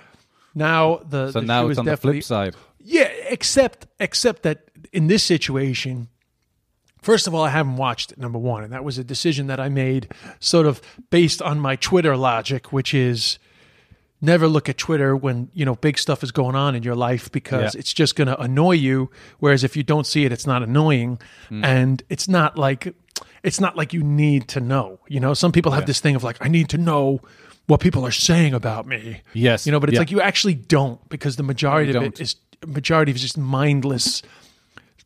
[0.55, 2.55] now the So the now it's on the flip side.
[2.79, 4.59] yeah, except except that
[4.93, 6.09] in this situation,
[7.03, 8.19] first of all, I haven't watched it.
[8.19, 10.09] Number one, and that was a decision that I made,
[10.41, 13.39] sort of based on my Twitter logic, which is
[14.21, 17.31] never look at Twitter when you know big stuff is going on in your life
[17.33, 17.81] because Yeah.
[17.81, 19.11] it's just going to annoy you.
[19.41, 21.19] Whereas if you don't see it, it's not annoying,
[21.51, 21.65] Mm.
[21.65, 22.95] and it's not like
[23.43, 25.01] it's not like you need to know.
[25.09, 27.21] You know, some people have this thing of like, I need to know
[27.67, 29.21] what people are saying about me.
[29.35, 29.67] Yes.
[29.67, 30.01] you know, but it's Yeah.
[30.01, 32.05] like you actually don't because the majority of don't.
[32.07, 34.23] it is majority of it is just mindless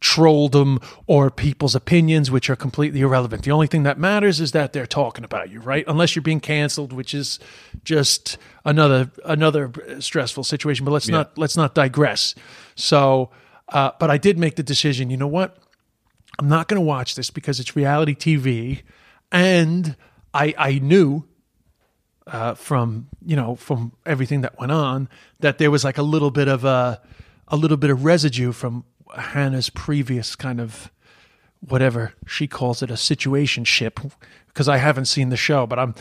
[0.01, 3.43] trolldom or people's opinions which are completely irrelevant.
[3.43, 5.85] The only thing that matters is that they're talking about you, right?
[5.87, 7.39] Unless you're being canceled, which is
[7.85, 12.35] just another another stressful situation, but let's not let's not digress.
[12.75, 13.31] So,
[13.71, 15.57] uh, but I did make the decision, you know what?
[16.39, 18.83] I'm not going to watch this because it's reality TV
[19.33, 19.97] and
[20.35, 21.25] I I knew
[22.27, 25.09] uh, from you know from everything that went on
[25.41, 27.01] that there was like a little bit of a
[27.49, 30.91] a little bit of residue from Hannah's previous kind of
[31.61, 34.01] whatever she calls it a situation ship
[34.49, 35.95] because I haven't seen the show but I'm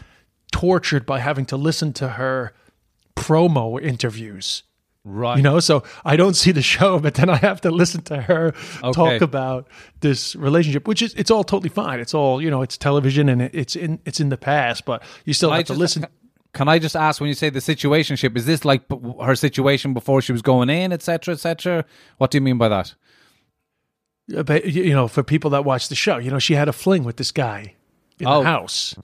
[0.51, 2.53] tortured by having to listen to her
[3.15, 4.63] promo interviews
[5.07, 5.37] Right.
[5.37, 8.21] you know so I don't see the show but then I have to listen to
[8.23, 8.91] her Okay.
[8.91, 9.67] talk about
[9.99, 13.41] this relationship which is it's all totally fine it's all you know it's television and
[13.43, 16.05] it's in it's in the past but you still I have to just- listen
[16.55, 18.35] Can I just ask when you say the situationship?
[18.35, 18.81] Is this like
[19.21, 21.85] her situation before she was going in, etc., etc.?
[22.17, 22.95] What do you mean by that?
[24.27, 27.03] But, you know, for people that watch the show, you know, she had a fling
[27.03, 27.75] with this guy
[28.19, 28.39] in Oh.
[28.39, 28.95] the house.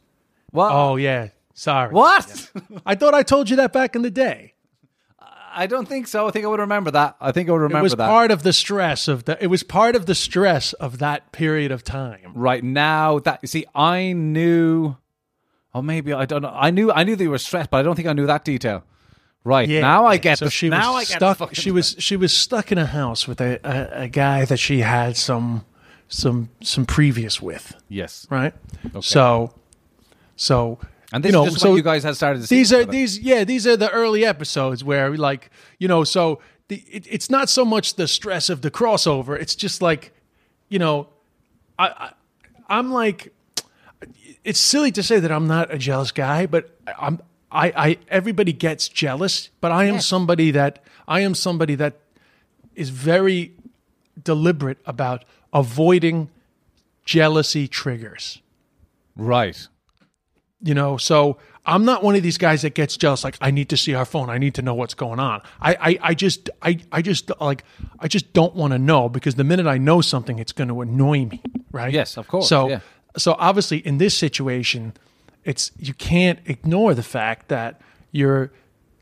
[0.49, 0.71] What?
[0.71, 1.93] Oh yeah, sorry.
[1.93, 2.51] what?
[2.85, 4.55] I thought I told you that back in the day.
[5.53, 6.27] I don't think so.
[6.27, 7.17] I think I would remember that.
[7.19, 7.79] I think I would remember that.
[7.79, 8.07] It was that.
[8.07, 9.37] part of the stress of the.
[9.43, 12.31] It was part of the stress of that period of time.
[12.35, 14.95] right now, that you see, I knew.
[15.73, 16.51] Oh, maybe I don't know.
[16.53, 16.91] I knew.
[16.91, 18.83] I knew they were stressed, but I don't think I knew that detail.
[19.43, 19.81] Right Yeah.
[19.81, 20.37] now, I get.
[20.37, 21.55] So the, she now was stuck.
[21.55, 24.81] she was she was stuck in a house with a, a, a guy that she
[24.81, 25.65] had some
[26.07, 28.27] some some previous with, Yes.
[28.29, 28.53] right?
[29.01, 29.53] So,
[30.35, 30.77] so
[31.13, 32.85] And this you know, is just so you guys had started to see these are
[32.85, 37.29] these yeah these are the early episodes where like you know so the, it, it's
[37.29, 40.13] not so much the stress of the crossover it's just like
[40.69, 41.07] you know
[41.79, 42.11] I, I
[42.69, 43.33] i'm like
[44.43, 47.19] it's silly to say that i'm not a jealous guy but i'm
[47.51, 51.99] i i everybody gets jealous but i am somebody that i am somebody that
[52.75, 53.53] is very
[54.23, 56.29] deliberate about avoiding
[57.05, 58.41] jealousy triggers
[59.17, 59.67] Right.
[60.61, 63.69] you know so i'm not one of these guys that gets jealous like i need
[63.69, 66.49] to see our phone i need to know what's going on i i, I just
[66.61, 67.63] i i just like
[67.99, 70.81] i just don't want to know because the minute i know something it's going to
[70.81, 72.79] annoy me right Yes, of course, so yeah.
[73.17, 74.93] So obviously in this situation
[75.43, 78.51] it's you can't ignore the fact that you're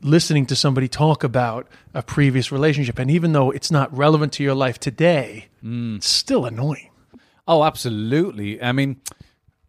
[0.02, 4.42] listening to somebody talk about a previous relationship and even though it's not relevant to
[4.42, 5.96] your life today Mm.
[5.96, 6.86] it's still annoying
[7.48, 8.62] Oh, absolutely.
[8.62, 9.00] I mean,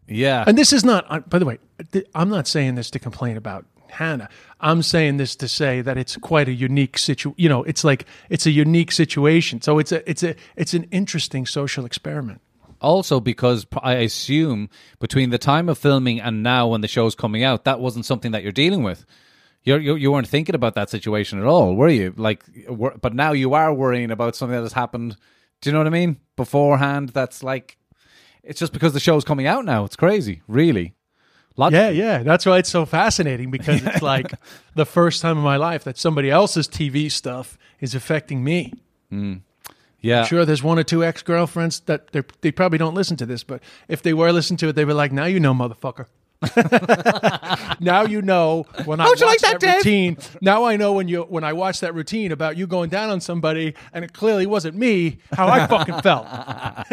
[0.06, 0.44] yeah.
[0.46, 1.58] And this is not, uh, by the way,
[2.14, 4.28] I'm not saying this to complain about Hannah.
[4.60, 7.34] I'm saying this to say that it's quite a unique situation.
[7.36, 9.60] You know, it's like it's a unique situation.
[9.62, 12.40] So it's a it's a it's an interesting social experiment.
[12.82, 14.68] Also because I assume
[15.00, 18.32] between the time of filming and now when the show's coming out, that wasn't something
[18.32, 19.04] that you're dealing with.
[19.64, 22.12] You're, you you weren't thinking about that situation at all, were you?
[22.16, 25.16] Like, were, but now you are worrying about something that has happened.
[25.60, 26.16] Do you know what I mean?
[26.36, 27.78] Beforehand, that's like,
[28.42, 29.84] it's just because the show's coming out now.
[29.84, 30.94] It's crazy, really.
[31.56, 32.22] Log- Yeah, yeah.
[32.24, 34.32] That's why it's so fascinating because it's like
[34.74, 38.72] the first time in my life that somebody else's TV stuff is affecting me.
[39.10, 39.34] Hmm.
[40.02, 40.24] Yeah.
[40.24, 43.42] Sure, there's one or two ex girlfriends that they they probably don't listen to this,
[43.44, 46.06] but if they were listening to it, they'd be like, "Now you know, motherfucker."
[47.80, 50.18] now you know when I How'd watch like that, that, routine.
[50.40, 53.20] Now I know when you when I watch that routine about you going down on
[53.20, 55.18] somebody, and it clearly wasn't me.
[55.32, 56.26] How I fucking felt.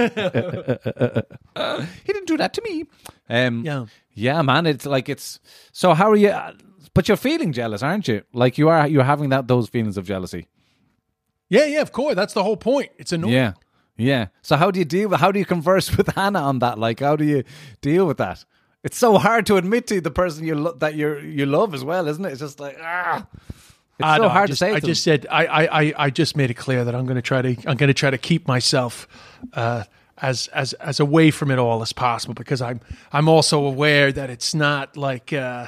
[2.05, 2.85] he didn't do that to me.
[3.29, 3.85] Um, Yeah.
[4.13, 4.65] yeah, man.
[4.67, 5.39] It's like it's.
[5.71, 6.33] So how are you?
[6.93, 8.23] But you're feeling jealous, aren't you?
[8.33, 8.87] Like you are.
[8.87, 10.47] You're having that those feelings of jealousy.
[11.49, 12.15] Yeah, yeah, of course.
[12.15, 12.91] That's the whole point.
[12.97, 13.33] It's annoying.
[13.33, 13.53] Yeah,
[13.97, 14.27] yeah.
[14.41, 15.09] So how do you deal?
[15.09, 16.77] with How do you converse with Hannah on that?
[16.79, 17.43] Like, how do you
[17.81, 18.45] deal with that?
[18.83, 21.83] It's so hard to admit to the person you lo- that you you love as
[21.83, 22.31] well, isn't it?
[22.31, 23.25] It's just like ah,
[23.99, 24.71] it's I so know, hard just, to say.
[24.73, 25.21] I to just them.
[25.21, 27.49] said I, I, I, I just made it clear that I'm going to try to
[27.69, 29.07] I'm going to try to keep myself
[29.53, 29.83] uh,
[30.21, 32.79] as as as away from it all as possible because I'm
[33.11, 35.67] I'm also aware that it's not like uh,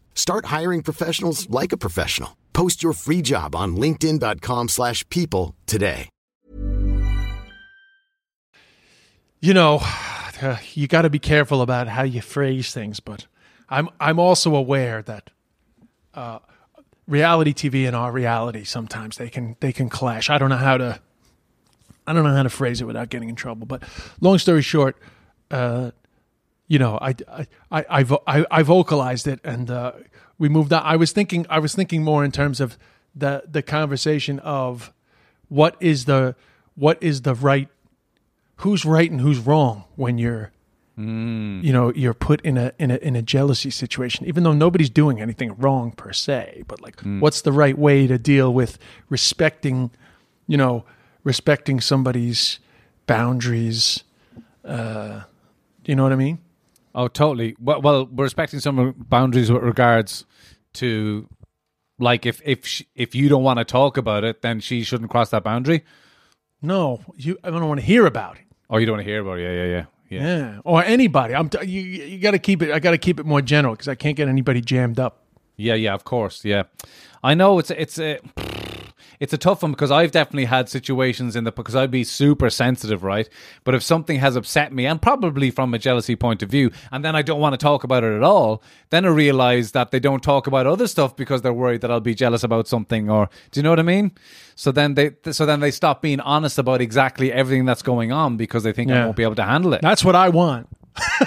[0.15, 2.37] Start hiring professionals like a professional.
[2.53, 6.07] Post your free job on linkedin.com/people slash people today.
[9.41, 9.81] you know
[10.73, 13.25] you got to be careful about how you phrase things but
[13.69, 15.29] i'm i'm also aware that
[16.13, 16.39] uh,
[17.07, 20.77] reality tv and our reality sometimes they can they can clash i don't know how
[20.77, 20.99] to
[22.07, 23.83] i don't know how to phrase it without getting in trouble but
[24.21, 24.95] long story short
[25.49, 25.91] uh,
[26.71, 27.41] you know I, I
[27.77, 29.91] I, I vo- I I vocalized it and uh,
[30.41, 30.81] we moved on.
[30.93, 32.69] I was thinking i was thinking more in terms of
[33.23, 34.93] the the conversation of
[35.59, 36.21] what is the
[36.83, 37.67] what is the right
[38.63, 40.45] who's right and who's wrong when you're
[41.65, 44.89] you know you're put in a in a in a jealousy situation even though nobody's
[45.01, 48.77] doing anything wrong per se but like what's the right way to deal with
[49.09, 49.77] respecting
[50.51, 50.83] you know
[51.23, 52.59] respecting somebody's
[53.07, 54.03] boundaries
[54.65, 55.21] uh
[55.87, 56.37] you know what i mean
[56.93, 57.55] Oh, totally.
[57.59, 60.25] Well, well, we're respecting some boundaries with regards
[60.73, 61.27] to,
[61.99, 65.09] like, if if she, if you don't want to talk about it, then she shouldn't
[65.09, 65.83] cross that boundary.
[66.61, 67.37] No, you.
[67.43, 68.43] I don't want to hear about it.
[68.69, 69.43] Oh, you don't want to hear about it?
[69.43, 70.27] Yeah, yeah, yeah, yeah.
[70.27, 71.33] Yeah, or anybody.
[71.33, 71.47] I'm.
[71.47, 72.71] T- you you got to keep it.
[72.71, 75.23] I got to keep it more general because I can't get anybody jammed up.
[75.55, 76.43] Yeah, yeah, of course.
[76.43, 76.63] Yeah,
[77.23, 78.19] I know it's it's a
[79.21, 82.49] it's a tough one because I've definitely had situations in the because I'd be super
[82.49, 83.29] sensitive, right?
[83.63, 87.05] But if something has upset me, and probably from a jealousy point of view, and
[87.05, 89.99] then I don't want to talk about it at all, then I realize that they
[89.99, 93.29] don't talk about other stuff because they're worried that I'll be jealous about something, or
[93.51, 94.11] do you know what I mean?
[94.55, 98.37] So then they so then they stop being honest about exactly everything that's going on
[98.37, 99.83] because they think I won't be able to handle it.
[99.83, 100.67] That's what I want.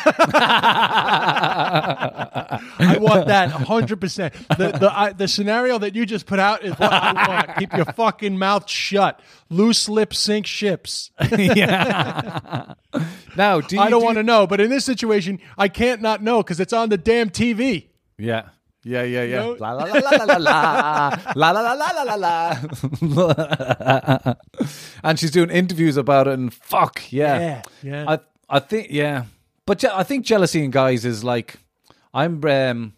[1.64, 4.56] I want that 100%.
[4.56, 7.56] The the I, the scenario that you just put out is what I want.
[7.58, 9.20] Keep your fucking mouth shut.
[9.50, 11.10] Loose lips sink ships.
[11.38, 12.74] yeah.
[13.36, 16.00] now, do you I don't do- want to know, but in this situation, I can't
[16.02, 17.88] not know because it's on the damn TV.
[18.18, 18.48] Yeah.
[18.86, 19.44] Yeah, yeah, yeah.
[19.58, 22.14] La la la la la la la la la la la la
[23.02, 24.34] la.
[25.02, 28.04] and she's doing interviews about it, and fuck yeah, Yeah, yeah.
[28.06, 29.24] I I think yeah,
[29.66, 31.56] but je- I think jealousy in guys is like
[32.12, 32.44] I'm.
[32.44, 32.92] um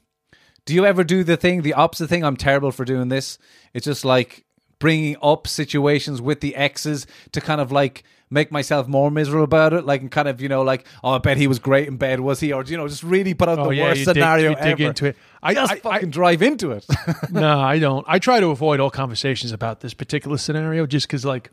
[0.64, 2.24] Do you ever do the thing, the opposite thing?
[2.24, 3.38] I'm terrible for doing this.
[3.72, 4.44] It's just like
[4.78, 9.72] bringing up situations with the exes to kind of like make myself more miserable about
[9.72, 11.96] it like and kind of you know like oh i bet he was great in
[11.96, 14.04] bed was he or you know just really put out the worst Oh, you dig-
[14.04, 15.16] scenario you dig into it.
[15.42, 16.84] I, just I, fucking drive into it.
[17.30, 18.04] no, I don't.
[18.08, 21.52] I try to avoid all conversations about this particular scenario just because, like,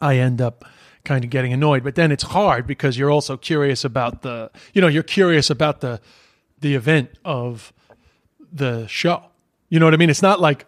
[0.00, 0.64] I end up
[1.04, 1.84] kind of getting annoyed.
[1.84, 5.80] But then it's hard because you're also curious about the, you know, you're curious about
[5.80, 6.00] the
[6.60, 7.72] the event of
[8.52, 9.22] the show.
[9.68, 10.10] You know what I mean?
[10.10, 10.66] It's not like,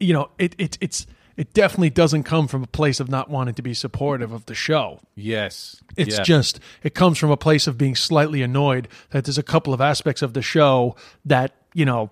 [0.00, 1.06] you know, it it it's
[1.36, 4.54] it definitely doesn't come from a place of not wanting to be supportive of the
[4.54, 5.00] show.
[5.14, 6.22] yes, It's Yeah.
[6.24, 9.80] just it comes from a place of being slightly annoyed that there's a couple of
[9.80, 12.10] aspects of the show that you know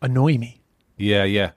[0.00, 0.60] annoy me.
[0.96, 1.52] yeah, yeah,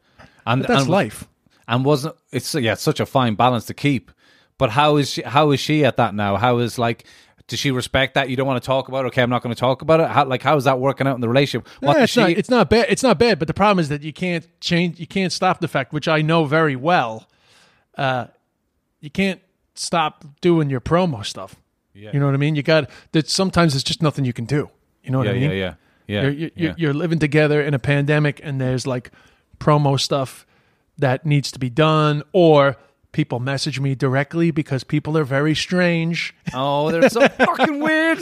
[0.45, 1.27] and But that's and, life.
[1.67, 4.11] And wasn't it's yeah, it's such a fine balance to keep.
[4.57, 5.21] But how is she?
[5.21, 6.37] How is she at that now?
[6.37, 7.05] How is like?
[7.47, 9.05] Does she respect that you don't want to talk about?
[9.05, 9.09] it?
[9.09, 10.09] Okay, I'm not going to talk about it.
[10.09, 11.67] How like how is that working out in the relationship?
[11.81, 12.19] Yeah, it's she?
[12.19, 12.85] not it's not bad.
[12.89, 14.99] It's not bad, but the problem is that you can't change.
[14.99, 17.27] You can't stop the fact, which I know very well.
[17.97, 18.27] Uh,
[18.99, 19.41] you can't
[19.75, 21.55] stop doing your promo stuff.
[21.93, 22.11] Yeah.
[22.13, 22.55] You know what I mean?
[22.55, 23.29] You got that.
[23.29, 24.69] Sometimes it's just nothing you can do.
[25.03, 25.51] You know what yeah, I mean?
[25.51, 25.73] yeah, yeah,
[26.07, 26.73] yeah, You're, you're, yeah.
[26.77, 29.11] you're living together in a pandemic, and there's like
[29.59, 30.45] promo stuff
[30.97, 32.77] that needs to be done, or
[33.15, 36.35] people message me directly because people are very strange.
[36.53, 38.17] Oh, they're so fucking weird.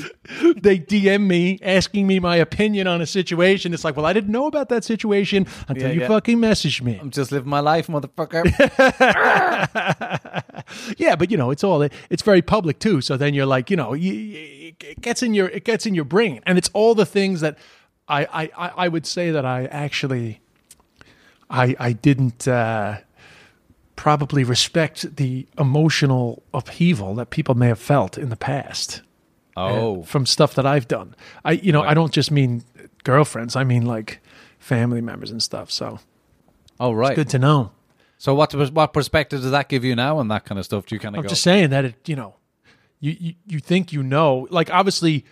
[0.62, 3.74] they DM me asking me my opinion on a situation.
[3.74, 6.08] It's like, well, I didn't know about that situation until Yeah, you yeah.
[6.08, 7.00] fucking messaged me.
[7.02, 8.44] I'm just living my life, motherfucker.
[10.98, 13.02] Yeah, but you know, it's all it's very public too.
[13.02, 14.14] So then you're like, you know, you,
[14.80, 17.58] it gets in your it gets in your brain, and it's all the things that
[18.08, 20.42] I I I I would say that I actually
[21.50, 22.48] I I didn't.
[22.48, 23.00] uh
[23.96, 29.02] Probably respect the emotional upheaval that people may have felt in the past.
[29.56, 31.16] Eh, oh, from stuff that I've done.
[31.46, 32.64] I you know, I don't just mean
[33.04, 34.20] girlfriends, I mean like
[34.58, 35.70] family members and stuff.
[35.70, 36.00] So
[36.80, 37.16] oh, right.
[37.16, 37.72] good to know.
[38.18, 40.86] So what what perspective does that give you now on that kind of stuff?
[40.86, 41.30] Do you kind of I'm go?
[41.30, 42.36] just saying that it, you know,
[43.00, 45.26] you, you you think you know, like obviously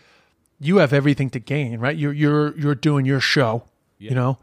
[0.60, 1.98] you have everything to gain, right?
[1.98, 3.64] You're you're you're doing your show,
[3.98, 4.38] you know,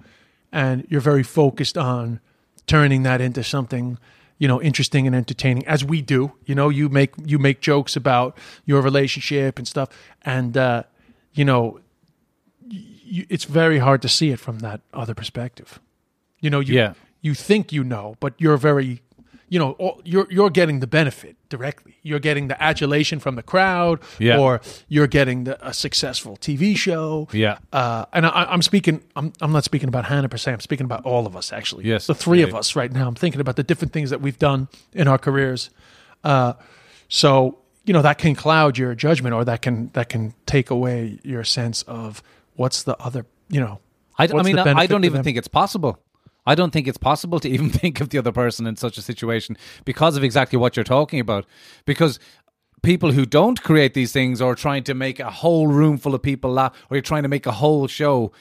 [0.51, 2.21] and you're very focused on
[2.69, 3.99] turning that into something
[4.39, 6.33] you know interesting and entertaining as we do.
[6.47, 9.89] You know you make you make jokes about your relationship and stuff.
[10.25, 10.83] And uh
[11.33, 11.81] you know
[13.11, 15.81] you, it's very hard to see it from that other perspective.
[16.41, 16.93] You know you Yeah.
[17.21, 19.03] you think you know but you're very
[19.49, 23.43] you know all- you're you're getting the benefit directly you're getting the adulation from the
[23.43, 24.39] crowd Yeah.
[24.39, 27.59] or you're getting the, a successful TV show Yeah.
[27.73, 29.03] uh, and I, I'm speaking.
[29.17, 30.53] I'm, I'm not speaking about Hannah per se.
[30.53, 31.85] I'm speaking about all of us, actually.
[31.87, 32.07] Yes.
[32.07, 32.47] the three Yeah.
[32.49, 33.07] of us right now.
[33.09, 35.71] I'm thinking about the different things that we've done in our careers.
[36.25, 36.53] Uh,
[37.09, 41.19] so you know that can cloud your judgment, or that can that can take away
[41.23, 42.23] your sense of
[42.55, 43.25] what's the other.
[43.49, 43.81] You know,
[44.19, 45.25] I, I mean, I, I don't even them?
[45.25, 45.99] think it's possible.
[46.49, 49.03] I don't think it's possible to even think of the other person in such a
[49.03, 51.45] situation because of exactly what you're talking about.
[51.85, 52.19] Because
[52.83, 56.23] people who don't create these things or trying to make a whole room full of
[56.23, 58.33] people laugh or you're trying to make a whole show,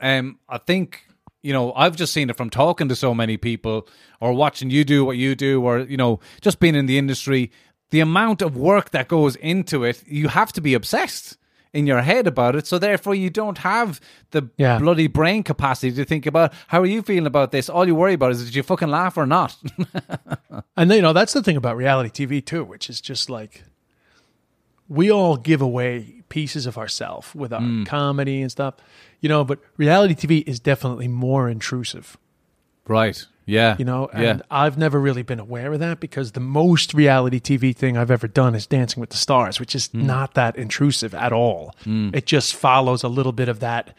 [0.00, 1.06] um, I think
[1.42, 3.86] you know I've just seen it from talking to so many people
[4.20, 7.52] or watching you do what you do or you know just being in the industry.
[7.90, 11.36] The amount of work that goes into it, you have to be obsessed
[11.74, 12.66] in your head about it.
[12.66, 14.00] So therefore, you don't have
[14.30, 14.78] the Yeah.
[14.78, 17.68] bloody brain capacity to think about how are you feeling about this.
[17.68, 19.56] All you worry about is did you fucking laugh or not.
[20.76, 23.62] And you know that's the thing about reality TV too, which is just like
[24.88, 27.86] we all give away pieces of ourselves with our Mm.
[27.86, 28.74] comedy and stuff,
[29.20, 29.44] you know.
[29.44, 32.16] But reality TV is definitely more intrusive,
[32.86, 33.24] Right.
[33.46, 33.76] Yeah.
[33.78, 34.08] you know.
[34.14, 34.20] Yeah.
[34.30, 38.10] And I've never really been aware of that because the most reality TV thing I've
[38.10, 40.04] ever done is Dancing with the Stars, which is Mm.
[40.04, 41.74] not that intrusive at all.
[41.86, 43.94] It just follows a little bit of that,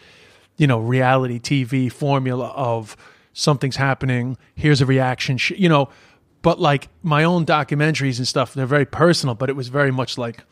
[0.58, 2.98] you know, reality TV formula of
[3.34, 4.38] something's happening.
[4.56, 5.90] Here's a reaction, sh- you know.
[6.42, 9.36] But like my own documentaries and stuff, they're very personal.
[9.36, 10.44] But it was very much like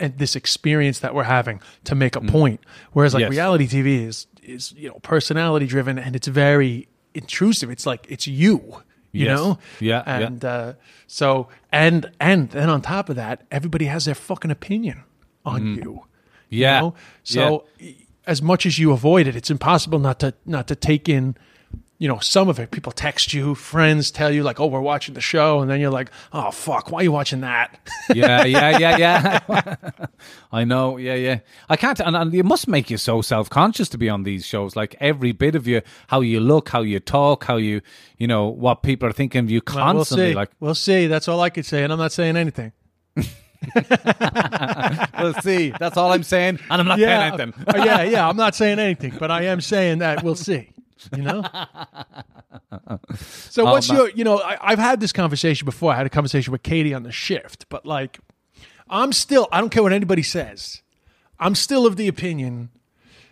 [0.00, 2.60] and this experience that we're having to make a point.
[2.92, 3.26] Whereas like Mm.
[3.26, 3.30] Yes.
[3.30, 7.70] reality TV is is you know personality driven and it's very intrusive.
[7.70, 9.36] It's like it's you, you Yes.
[9.38, 9.58] know.
[9.80, 10.26] Yeah, yeah.
[10.26, 10.72] And uh,
[11.06, 15.02] so and and then on top of that, everybody has their fucking opinion
[15.44, 15.82] on you.
[15.82, 16.00] Mm-hmm.
[16.50, 16.76] yeah.
[16.76, 16.94] You know?
[17.22, 17.64] So
[18.26, 21.36] as much as you avoid it, it's impossible not to not to take in.
[21.98, 22.70] You know, some of it.
[22.72, 25.90] People text you, friends tell you like, "Oh, we're watching the show," and then you're
[25.90, 27.78] like, "Oh, fuck, why are you watching that?"
[28.14, 29.90] yeah, yeah, yeah, yeah.
[30.52, 30.98] I know.
[30.98, 31.38] Yeah, yeah.
[31.70, 34.44] I can't, and, and it must make you so self conscious to be on these
[34.44, 34.76] shows.
[34.76, 37.80] Like every bit of you, how you look, how you talk, how you,
[38.18, 40.24] you know, what people are thinking of you Well, constantly.
[40.26, 40.34] we'll see.
[40.34, 41.06] Like, we'll see.
[41.06, 42.72] That's all I could say, and I'm not saying anything.
[45.18, 45.70] we'll see.
[45.78, 47.54] That's all I'm saying, and I'm not saying anything.
[47.66, 48.28] uh, yeah, yeah.
[48.28, 50.68] I'm not saying anything, but I am saying that we'll see.
[51.16, 51.42] You know.
[53.48, 53.98] So um, what's man.
[53.98, 54.10] your?
[54.10, 55.92] You know, I, I've had this conversation before.
[55.92, 58.18] I had a conversation with Katie on the shift, but like,
[58.88, 59.48] I'm still.
[59.50, 60.82] I don't care what anybody says.
[61.38, 62.70] I'm still of the opinion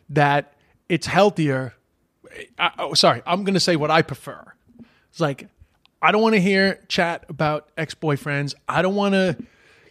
[0.08, 0.54] that
[0.88, 1.74] it's healthier.
[2.58, 4.52] I, oh, sorry, I'm going to say what I prefer.
[5.10, 5.48] It's like
[6.02, 8.54] I don't want to hear chat about ex boyfriends.
[8.68, 9.36] I don't want to,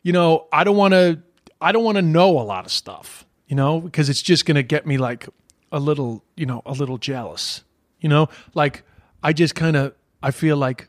[0.04, 1.20] you know, I don't want to.
[1.60, 4.56] I don't want to know a lot of stuff, you know, because it's just going
[4.56, 5.28] to get me like
[5.74, 7.64] a little, you know, a little jealous,
[8.00, 8.84] you know, like
[9.22, 10.88] I just kind of I feel like,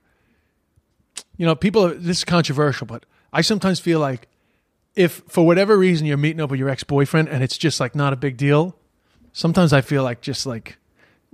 [1.37, 1.89] you know, people.
[1.89, 4.29] This is controversial, but I sometimes feel like
[4.95, 7.95] if for whatever reason you're meeting up with your ex boyfriend and it's just like
[7.97, 8.77] not a big deal,
[9.33, 10.77] sometimes I feel like just like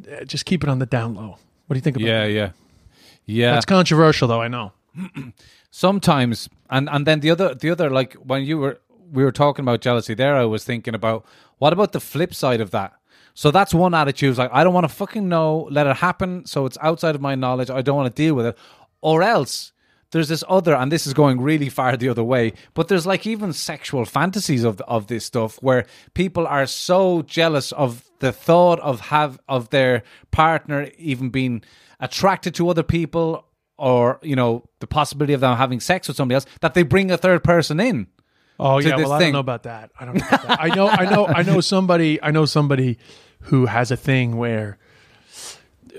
[0.09, 1.37] eh, just keep it on the down low.
[1.67, 2.33] What do you think about Yeah, that?
[2.33, 2.51] yeah,
[3.27, 3.53] yeah.
[3.53, 4.73] That's controversial though, I know.
[5.71, 8.81] sometimes and and then the other the other like when you were
[9.13, 11.25] we were talking about jealousy there i was thinking about
[11.59, 12.93] what about the flip side of that
[13.35, 14.37] so that's one attitude.
[14.37, 16.47] Like i don't want to fucking know let it happen.
[16.47, 17.71] So it's outside of my knowledge.
[17.71, 18.59] I don't want to deal with it.
[19.01, 19.73] Or else
[20.11, 23.27] there's this other and this is going really far the other way but there's like
[23.27, 28.81] even sexual fantasies of of this stuff where people are so jealous of the thought
[28.81, 31.63] of have of their partner even being
[32.01, 33.47] attracted to other people
[33.79, 37.11] or you know the possibility of them having sex with somebody else that they bring
[37.11, 38.07] a third person in
[38.61, 39.27] Oh yeah, well I thing.
[39.29, 39.91] don't know about that.
[39.99, 40.61] I don't know about that.
[40.61, 42.99] I know I know I know somebody I know somebody
[43.43, 44.77] who has a thing where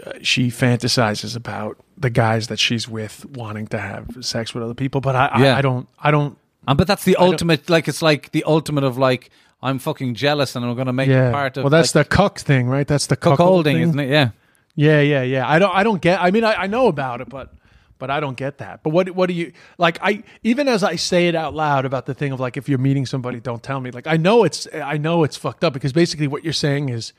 [0.06, 4.74] uh, she fantasizes about the guys that she's with wanting to have sex with other
[4.74, 5.56] people, but I Yeah.
[5.56, 6.38] I, I don't I don't
[6.68, 9.32] and but that's the don't- ultimate like it's like the ultimate of like
[9.64, 11.32] i'm fucking jealous and i'm going to make yeah.
[11.32, 12.88] part of well, that's like, the cuck thing, right?
[12.88, 14.30] That's the cuckolding cuckolding, isn't it yeah
[14.76, 15.50] Yeah, yeah, yeah.
[15.50, 17.54] I don't I don't get I mean I, I know about it, but
[18.02, 18.84] but I don't get that.
[18.84, 22.06] But what what do you like I even as I say it out loud about
[22.06, 23.92] the thing of like if you're meeting somebody, don't tell me.
[23.92, 27.14] Like I know it's I know it's fucked up because basically what you're saying is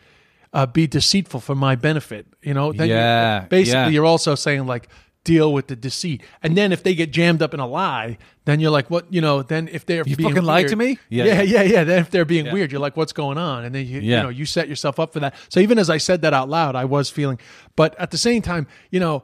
[0.52, 2.26] uh, be deceitful for my benefit.
[2.42, 2.72] You know?
[2.74, 3.88] Then you- Yeah, basically yeah.
[3.88, 4.88] you're also saying like
[5.24, 6.20] deal with the deceit.
[6.42, 9.20] And then if they get jammed up in a lie, then you're like, what you
[9.20, 10.98] know, then if they're You fucking lied to me?
[11.08, 11.62] Yeah, Yeah, yeah, yeah.
[11.62, 13.64] yeah, Then if they're being weird, you're like, what's going on?
[13.64, 14.16] And then you, Yeah.
[14.16, 15.34] you know, you set yourself up for that.
[15.48, 17.38] So even as I said that out loud, I was feeling,
[17.76, 19.22] but at the same time, you know,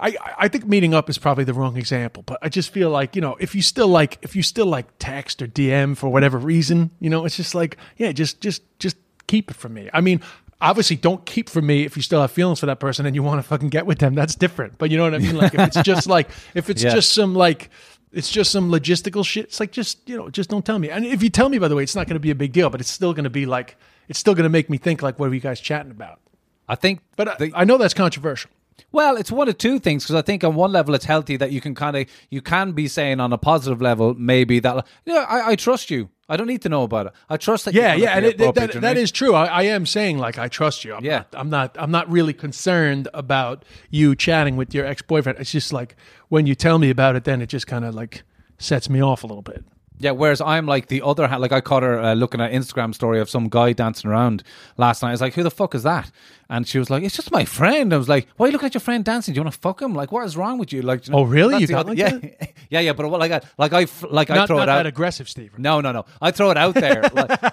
[0.00, 3.14] I, I think meeting up is probably the wrong example, but I just feel like,
[3.14, 6.36] you know, if you still like, if you still like text or DM for whatever
[6.38, 8.96] reason, you know, it's just like, yeah, just, just, just
[9.28, 9.88] keep it from me.
[9.92, 10.20] I mean,
[10.60, 13.22] obviously don't keep from me if you still have feelings for that person and you
[13.22, 14.14] want to fucking get with them.
[14.14, 14.78] That's different.
[14.78, 15.36] But you know what I mean?
[15.36, 16.92] Like if it's just like, if it's Yeah.
[16.94, 17.70] just some like,
[18.12, 19.44] it's just some logistical shit.
[19.46, 20.90] It's like, just, you know, just don't tell me.
[20.90, 22.52] And if you tell me, by the way, it's not going to be a big
[22.52, 23.76] deal, but it's still going to be like,
[24.08, 26.20] it's still going to make me think like, what are you guys chatting about?
[26.68, 28.50] i think But I, the- I know that's controversial.
[28.94, 31.50] Well, it's one of two things because I think on one level it's healthy that
[31.50, 35.26] you can kind of you can be saying on a positive level maybe that yeah
[35.28, 37.94] I, I trust you I don't need to know about it I trust that Yeah,
[37.94, 39.00] yeah, and it, that, that, you that know?
[39.02, 39.34] is true.
[39.34, 40.94] I, I am saying like I trust you.
[40.94, 41.18] I'm Yeah.
[41.18, 41.76] not, I'm not.
[41.78, 45.38] I'm not really concerned about you chatting with your ex boyfriend.
[45.40, 45.96] It's just like
[46.28, 48.22] when you tell me about it, then it just kind of like
[48.58, 49.64] sets me off a little bit.
[49.98, 51.40] Yeah, whereas I'm like the other hand.
[51.40, 54.42] Like I caught her uh, looking at Instagram story of some guy dancing around
[54.76, 55.10] last night.
[55.10, 56.10] I was like, "Who the fuck is that?"
[56.50, 58.66] And she was like, "It's just my friend." I was like, "Why are you looking
[58.66, 59.34] at your friend dancing?
[59.34, 59.94] Do you want to fuck him?
[59.94, 61.58] Like, what is wrong with you?" Like, you know, Oh, really?
[61.58, 62.52] You got other- like yeah, that?
[62.70, 62.92] yeah, yeah.
[62.92, 64.76] But what, like, I, like I, like I throw not it out.
[64.78, 65.56] that aggressive, Steve.
[65.60, 66.06] No, no, no.
[66.20, 67.02] I throw it out there.
[67.12, 67.30] like,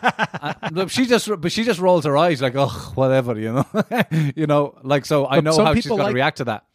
[0.41, 3.65] uh, look, she just, but she just rolls her eyes like, oh, whatever, you know,
[4.35, 5.27] you know, like so.
[5.27, 6.65] I know how she's people going like- to react to that.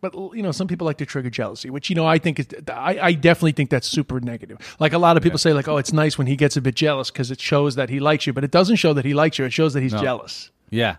[0.00, 2.48] But you know, some people like to trigger jealousy, which you know I think is.
[2.68, 4.76] I, I definitely think that's super negative.
[4.78, 6.74] Like a lot of people say, like, oh, it's nice when he gets a bit
[6.74, 9.38] jealous because it shows that he likes you, but it doesn't show that he likes
[9.38, 9.44] you.
[9.44, 10.50] It shows that he's jealous.
[10.70, 10.96] Yeah.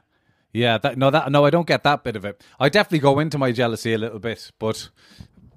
[0.54, 2.44] Yeah, that no that no I don't get that bit of it.
[2.60, 4.90] I definitely go into my jealousy a little bit, but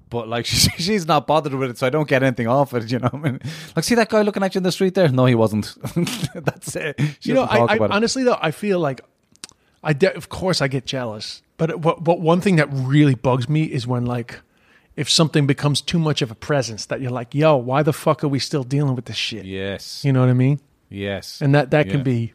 [0.09, 2.91] but like she, she's not bothered with it, so I don't get anything off it.
[2.91, 3.41] You know, I mean,
[3.75, 5.09] like see that guy looking at you in the street there?
[5.09, 5.75] No, he wasn't.
[6.35, 7.01] That's it.
[7.21, 7.93] She you know, I, talk I about it.
[7.93, 9.01] honestly though, I feel like
[9.83, 13.49] I de- of course I get jealous, but but but one thing that really bugs
[13.49, 14.41] me is when like
[14.97, 18.23] if something becomes too much of a presence that you're like, yo, why the fuck
[18.23, 19.45] are we still dealing with this shit?
[19.45, 20.61] Yes, You know what I mean?
[20.89, 22.33] yes, And that that can be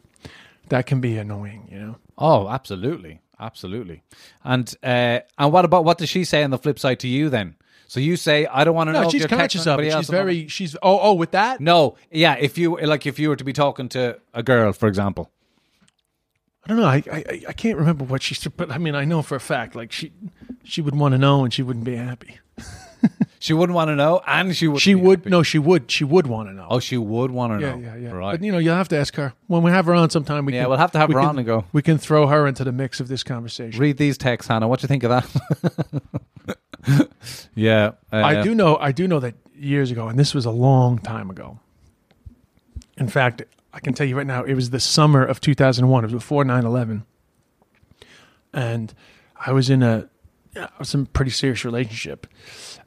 [0.68, 1.96] that can be annoying, you know.
[2.18, 4.02] Oh, absolutely, absolutely.
[4.44, 7.30] And uh, and what about what does she say on the flip side to you
[7.30, 7.56] then?
[7.86, 9.00] So you say I don't want to know.
[9.02, 9.84] No, if she's conscious of it.
[9.86, 10.26] She's at the moment.
[10.26, 11.60] very she's oh oh with that.
[11.60, 12.34] No, yeah.
[12.38, 15.30] If you like, if you were to be talking to a girl, for example,
[16.64, 16.84] I don't know.
[16.86, 19.40] I, I I can't remember what she said, but I mean I know for a
[19.40, 20.12] fact like she
[20.62, 22.38] she would want to know and she wouldn't be happy.
[23.38, 24.82] she wouldn't want to know, and she would.
[24.82, 25.30] She would happy.
[25.30, 26.66] no, she would she would want to know.
[26.68, 27.78] Oh, she would want to yeah, know.
[27.80, 28.10] yeah, yeah.
[28.10, 28.32] Right.
[28.32, 30.44] But you know, you'll have to ask her when we have her on sometime.
[30.44, 31.64] We Yeah, can, we'll have to have her can- on and go.
[31.72, 33.80] We can throw her into the mix of this conversation.
[33.80, 34.68] Read these texts, Hannah.
[34.68, 35.10] What do you think of
[36.84, 37.08] that?
[37.54, 38.76] yeah, uh, I do know.
[38.76, 41.58] I do know that years ago, and this was a long time ago.
[42.98, 43.42] In fact,
[43.72, 46.04] I can tell you right now, it was the summer of 2001.
[46.04, 47.04] It was before 9/11,
[48.52, 48.94] and
[49.36, 50.08] I was in a,
[50.56, 52.26] a pretty serious relationship,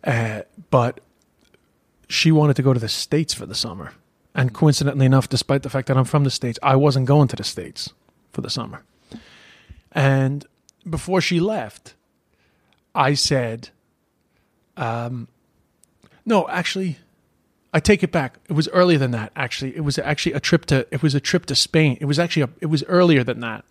[0.04, 1.00] uh, but
[2.10, 3.94] she wanted to go to the states for the summer,
[4.36, 7.36] and coincidentally enough, despite the fact that I'm from the states, I wasn't going to
[7.36, 7.94] the states
[8.32, 8.84] for the summer.
[9.92, 10.46] And
[10.90, 11.94] before she left,
[12.96, 13.70] I said,
[14.76, 15.28] um,
[16.26, 16.98] no, actually,
[17.74, 18.38] I take it back.
[18.48, 19.32] It was earlier than that.
[19.36, 20.88] Actually, it was actually a trip to.
[20.92, 21.98] It was a trip to Spain.
[22.00, 23.66] It was actually a, it was earlier than that.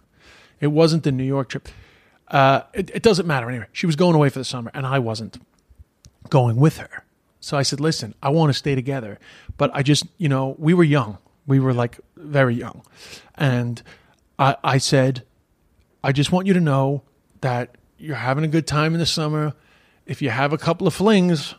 [0.61, 1.69] It wasn't the New York trip.
[2.29, 3.67] Uh, it, it doesn't matter anyway.
[3.73, 5.39] She was going away for the summer, and I wasn't
[6.31, 7.05] going with her.
[7.41, 9.19] So I said, "Listen, I want to stay together,
[9.57, 11.19] but I just, you know, we were young.
[11.47, 12.83] We were like very young,
[13.37, 13.83] and
[14.39, 15.25] I, I said,
[16.03, 17.03] I just want you to know
[17.41, 19.55] that you're having a good time in the summer.
[20.07, 21.55] If you have a couple of flings,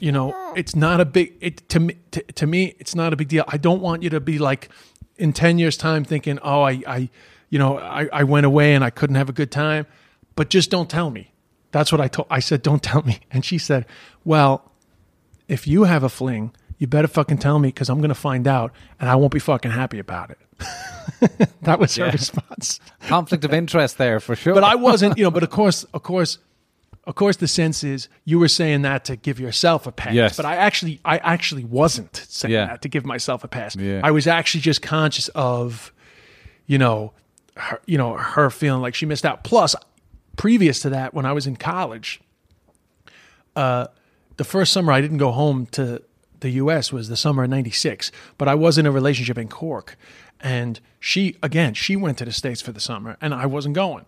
[0.00, 3.16] you know, it's not a big it to me to, to me it's not a
[3.16, 3.44] big deal.
[3.48, 4.68] I don't want you to be like
[5.16, 7.10] in 10 years time thinking, "Oh, I I
[7.50, 9.86] you know, I I went away and I couldn't have a good time."
[10.36, 11.32] But just don't tell me.
[11.72, 13.86] That's what I told I said, "Don't tell me." And she said,
[14.24, 14.70] "Well,
[15.48, 18.46] if you have a fling, you better fucking tell me because I'm going to find
[18.46, 20.38] out and I won't be fucking happy about it."
[21.62, 22.12] that was her Yeah.
[22.12, 22.80] response.
[23.08, 24.54] conflict of interest there for sure.
[24.54, 26.38] But I wasn't, you know, but of course, of course,
[27.04, 30.14] of course the sense is you were saying that to give yourself a pass.
[30.14, 30.36] Yes.
[30.36, 32.66] But I actually I actually wasn't saying Yeah.
[32.66, 33.74] that to give myself a pass.
[33.76, 34.00] Yeah.
[34.04, 35.92] I was actually just conscious of,
[36.66, 37.12] you know,
[37.56, 39.42] her you know, her feeling like she missed out.
[39.44, 39.74] Plus,
[40.36, 42.20] previous to that, when I was in college,
[43.56, 43.86] uh,
[44.36, 46.02] the first summer I didn't go home to
[46.40, 49.96] the US was the summer of 96, but I was in a relationship in Cork.
[50.40, 54.06] And she, again, she went to the States for the summer and I wasn't going.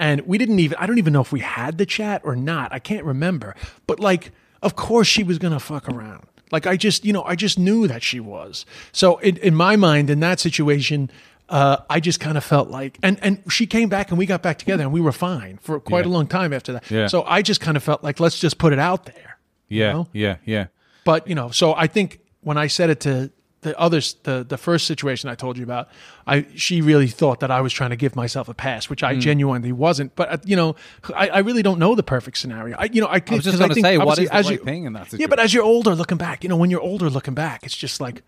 [0.00, 2.72] And we didn't even, I don't even know if we had the chat or not.
[2.72, 3.54] I can't remember.
[3.86, 4.32] But like,
[4.62, 6.26] of course she was going to fuck around.
[6.50, 8.66] Like, I just, you know, I just knew that she was.
[8.92, 11.10] So in, in my mind, in that situation,
[11.48, 14.42] uh, I just kind of felt like, and, and she came back and we got
[14.42, 16.10] back together and we were fine for quite Yeah.
[16.10, 16.90] a long time after that.
[16.90, 17.06] Yeah.
[17.06, 19.38] So I just kind of felt like, let's just put it out there.
[19.68, 20.08] yeah, know?
[20.12, 20.66] yeah, yeah.
[21.04, 23.30] But you know, so I think when I said it to
[23.62, 25.88] the others, the the first situation I told you about,
[26.26, 29.14] I she really thought that I was trying to give myself a pass, which I
[29.14, 29.20] Hmm.
[29.20, 30.14] genuinely wasn't.
[30.16, 30.76] But uh, you know,
[31.14, 32.76] I, I really don't know the perfect scenario.
[32.78, 34.56] I you know, I, I was just 'cause gonna say, what is the right you-
[34.64, 37.10] thing in that Yeah, but as you're older, looking back, you know, when you're older,
[37.10, 38.22] looking back, it's just like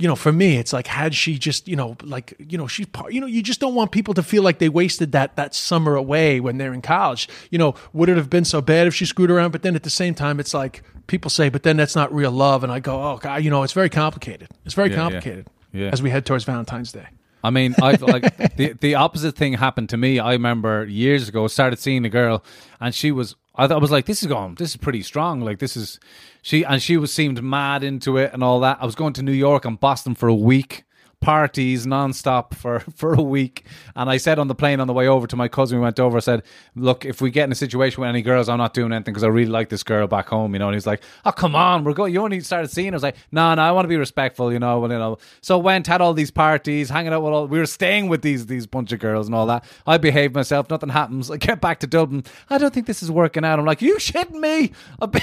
[0.00, 2.86] you know, for me, it's like had she just, you know, like you know, she's
[2.86, 3.12] part.
[3.12, 5.94] You know, you just don't want people to feel like they wasted that that summer
[5.94, 7.28] away when they're in college.
[7.50, 9.50] You know, would it have been so bad if she screwed around?
[9.52, 12.30] But then at the same time, it's like people say, but then that's not real
[12.32, 12.64] love.
[12.64, 14.48] And I go, oh god, you know, it's very complicated.
[14.64, 15.02] It's very Yeah, yeah.
[15.02, 15.46] complicated.
[15.72, 15.90] Yeah.
[15.92, 17.06] As we head towards Valentine's Day.
[17.42, 20.18] I mean, I like the the opposite thing happened to me.
[20.18, 22.42] I remember years ago, started seeing a girl,
[22.80, 23.36] and she was.
[23.54, 25.40] I, thought, I was like, this is going, this is pretty strong.
[25.40, 25.98] Like this is,
[26.42, 28.78] she and she was seemed mad into it and all that.
[28.80, 30.84] I was going to New York and Boston for a week,
[31.20, 33.64] parties nonstop for for a week.
[33.94, 36.00] And I said on the plane on the way over to my cousin, we went
[36.00, 36.16] over.
[36.16, 36.42] I said,
[36.74, 39.24] look, if we get in a situation with any girls, I'm not doing anything because
[39.24, 40.68] I really like this girl back home, you know.
[40.68, 42.12] And he's like, oh come on, we're going.
[42.12, 42.88] You only started seeing.
[42.88, 42.94] her.
[42.94, 44.84] I was like, no, no, I want to be respectful, you know.
[44.84, 47.46] And, you know, so went had all these parties, hanging out with all.
[47.46, 49.64] We were staying with these these bunch of girls and all that.
[49.86, 50.70] I behaved myself.
[50.70, 51.30] Nothing happens.
[51.30, 52.24] I get back to Dublin.
[52.48, 53.58] I don't think this is working out.
[53.58, 54.72] I'm like, you shitting me?
[55.02, 55.22] I've been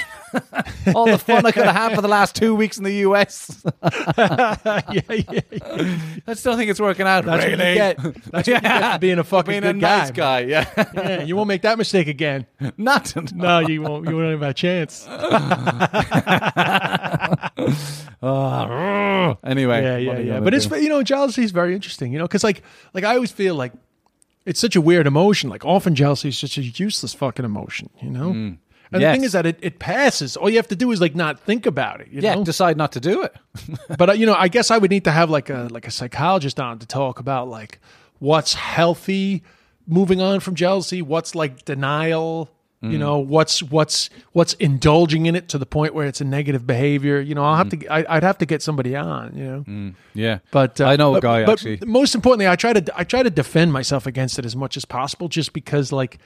[0.95, 3.63] all the fun I could have had for the last two weeks in the US.
[3.83, 4.57] yeah,
[4.91, 5.01] yeah,
[5.51, 5.86] yeah.
[6.27, 7.25] I still think it's working out.
[7.25, 7.73] That's what you really.
[7.75, 7.97] get.
[8.31, 10.43] That's what you get for being a fucking being good a nice guy.
[10.43, 10.49] guy.
[10.49, 12.45] Yeah, Yeah, you won't make that mistake again.
[12.77, 13.13] not.
[13.33, 14.07] No, you won't.
[14.07, 15.07] You won't have a chance.
[18.19, 19.37] Ah.
[19.43, 20.39] Anyway, yeah, yeah, yeah.
[20.39, 22.11] But it's you know jealousy is very interesting.
[22.11, 22.63] You know, because like
[22.93, 23.73] like I always feel like
[24.45, 25.49] it's such a weird emotion.
[25.49, 27.89] Like often jealousy is such a useless fucking emotion.
[28.01, 28.31] You know.
[28.31, 28.57] Mm.
[28.91, 29.11] And the Mm.
[29.13, 30.37] Thing is that it, it passes.
[30.37, 32.07] All you have to do is like not think about it.
[32.11, 32.43] You yeah, know?
[32.43, 33.35] decide not to do it.
[33.97, 35.91] but uh, you know, I guess I would need to have like a like a
[35.91, 37.79] psychologist on to talk about like
[38.19, 39.43] what's healthy
[39.87, 42.49] moving on from jealousy, what's like denial,
[42.83, 42.91] Mm.
[42.91, 46.67] you know, what's what's what's indulging in it to the point where it's a negative
[46.67, 47.19] behavior.
[47.19, 47.79] You know, I'll have Mm.
[47.81, 49.35] to I, I'd have to get somebody on.
[49.35, 51.79] You know, Yeah, but uh, I know a guy but actually.
[51.87, 54.85] Most importantly, I try to I try to defend myself against it as much as
[54.85, 56.19] possible, just because like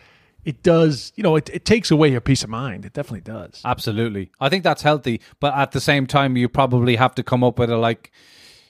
[0.46, 1.12] it does.
[1.16, 2.86] You know, it, it takes away your peace of mind.
[2.86, 3.62] It definitely does.
[3.66, 4.32] Absolutely.
[4.40, 5.22] I think that's healthy.
[5.40, 8.12] But at the same time, you probably have to come up with a like,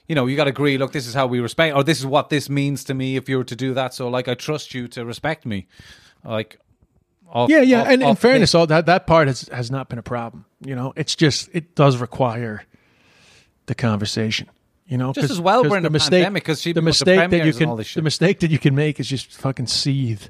[0.07, 2.05] you know, you got to agree, look, this is how we respect, or this is
[2.05, 3.93] what this means to me if you were to do that.
[3.93, 5.67] So, like, I trust you to respect me.
[6.25, 6.59] Like,
[7.29, 7.81] off- Yeah, yeah.
[7.83, 10.43] off- and in fairness, all that that part has has not been a problem.
[10.65, 12.65] You know, it's just it does require
[13.67, 14.49] the conversation.
[14.85, 17.45] You know, Just as well we're in a pandemic, 'cause she the the mistake that
[17.45, 17.95] you can all this shit.
[17.95, 20.23] the mistake that you can make is just fucking seethe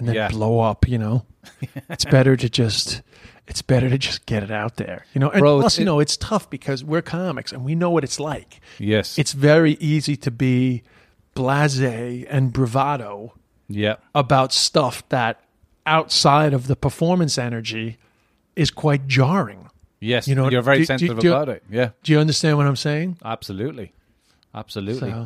[0.00, 0.28] and then Yeah.
[0.28, 0.88] blow up.
[0.88, 1.24] You know,
[1.88, 3.02] it's better to just
[3.46, 5.04] it's better to just get it out there.
[5.14, 7.74] You know, and Bro, plus, it's- you know, it's tough because we're comics and we
[7.74, 8.60] know what it's like.
[8.78, 9.18] Yes.
[9.18, 10.82] It's very easy to be
[11.34, 13.32] blasé and bravado
[13.68, 13.96] yeah.
[14.14, 15.40] about stuff that
[15.86, 17.96] outside of the performance energy
[18.56, 19.68] is quite jarring.
[20.00, 20.28] Yes.
[20.28, 21.62] You know, you're very do- do- sensitive do- about it.
[21.70, 21.90] Yeah.
[22.02, 23.16] Do you understand what I'm saying?
[23.24, 23.92] Absolutely.
[24.54, 25.10] Absolutely.
[25.10, 25.24] So,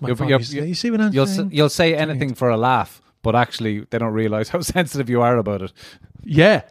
[0.00, 1.50] well, you're- you're- You see- what I'm you'll s- saying?
[1.52, 5.36] you'll say anything for a laugh, but actually, they don't realize how sensitive you are
[5.36, 5.72] about it.
[6.22, 6.62] Yeah.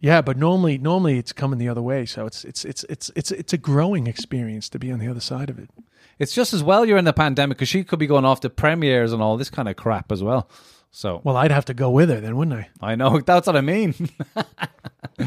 [0.00, 3.30] Yeah, but normally normally it's coming the other way, so it's it's it's it's it's
[3.30, 5.70] it's a growing experience to be on the other side of it.
[6.18, 8.50] It's just as well you're in the pandemic because she could be going off to
[8.50, 10.48] premieres and all this kind of crap as well.
[10.90, 12.92] So Well, I'd have to go with her then, wouldn't I?
[12.92, 13.94] I know that's what I mean.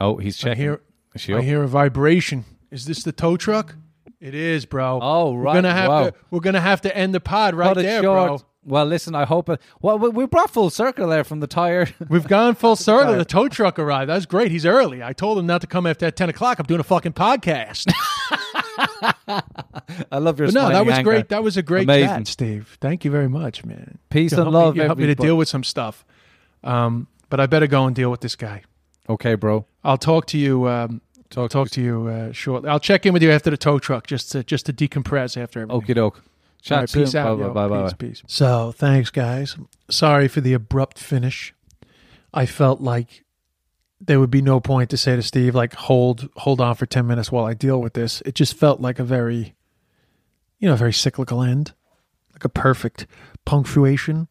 [0.00, 0.62] oh, he's I checking.
[0.62, 0.80] hear
[1.14, 2.44] Is she I hear a vibration.
[2.70, 3.74] Is this the tow truck?
[4.20, 4.98] It is, bro.
[5.02, 5.54] Oh, We're right.
[5.54, 6.04] gonna have Wow.
[6.10, 8.28] to we're gonna have to end the pod right there, short.
[8.40, 8.48] bro.
[8.66, 9.48] Well, listen, I hope.
[9.50, 11.86] It, well, we- brought full circle there from the tire.
[12.08, 13.14] We've gone full circle.
[13.16, 14.08] The tow truck arrived.
[14.08, 14.50] That was great.
[14.50, 15.02] He's early.
[15.02, 16.58] I told him not to come after ten o'clock.
[16.58, 17.92] I'm doing a fucking podcast.
[20.10, 20.48] I love your.
[20.48, 21.10] But no, that was anger.
[21.10, 21.28] great.
[21.28, 22.08] That was a great Amazing.
[22.08, 22.78] chat, Steve.
[22.80, 23.98] Thank you very much, man.
[24.10, 26.04] Peace You and helped me- love, You helped me to deal with some stuff.
[26.62, 28.62] Um, but I better go and deal with this guy.
[29.08, 29.66] Okay, bro.
[29.82, 30.68] I'll talk to you.
[30.68, 31.00] Um,
[31.30, 32.68] Talk, talk to you uh, shortly.
[32.70, 35.60] I'll check in with you after the tow truck just to just to decompress after
[35.62, 35.80] everything.
[35.82, 36.22] Okie doke.
[36.70, 37.38] All right, peace out.
[37.38, 37.52] bye, yo.
[37.52, 37.92] bye, bye, bye.
[37.92, 38.22] peace, peace.
[38.26, 39.56] So thanks, guys.
[39.90, 41.54] Sorry for the abrupt finish.
[42.32, 43.24] I felt like
[44.00, 47.06] there would be no point to say to Steve, like, hold hold on for ten
[47.06, 48.22] minutes while I deal with this.
[48.22, 49.54] It just felt like a very,
[50.58, 51.72] you know, very cyclical end,
[52.32, 53.06] like a perfect
[53.44, 54.28] punctuation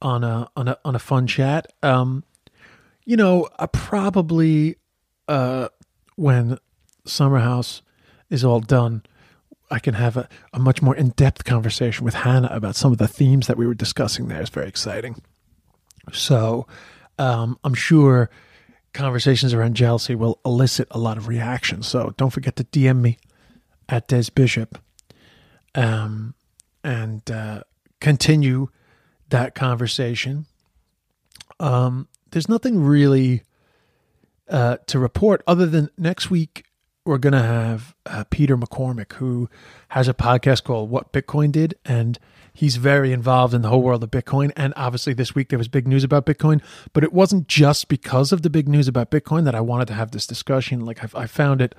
[0.00, 1.66] on a on a on a fun chat.
[1.82, 2.24] Um,
[3.04, 4.76] you know, I probably
[5.28, 5.68] uh
[6.16, 6.58] when
[7.06, 7.82] Summer House
[8.30, 9.02] is all done,
[9.70, 12.98] I can have a, a much more in depth conversation with Hannah about some of
[12.98, 14.40] the themes that we were discussing there.
[14.40, 15.20] It's very exciting.
[16.12, 16.66] So
[17.18, 18.30] um, I'm sure
[18.92, 21.86] conversations around jealousy will elicit a lot of reactions.
[21.86, 23.18] So don't forget to DM me
[23.88, 24.78] at Des Bishop
[25.74, 26.34] um,
[26.82, 27.62] and uh,
[28.00, 28.68] continue
[29.28, 30.46] that conversation.
[31.60, 33.42] Um, there's nothing really
[34.48, 36.64] uh, to report other than next week
[37.04, 39.48] we're going to have uh, Peter McCormack, who
[39.88, 41.74] has a podcast called What Bitcoin Did.
[41.84, 42.18] And
[42.52, 44.52] he's very involved in the whole world of Bitcoin.
[44.56, 46.60] And obviously, this week there was big news about Bitcoin,
[46.92, 49.94] but it wasn't just because of the big news about Bitcoin that I wanted to
[49.94, 50.84] have this discussion.
[50.84, 51.74] Like, I've, I found it,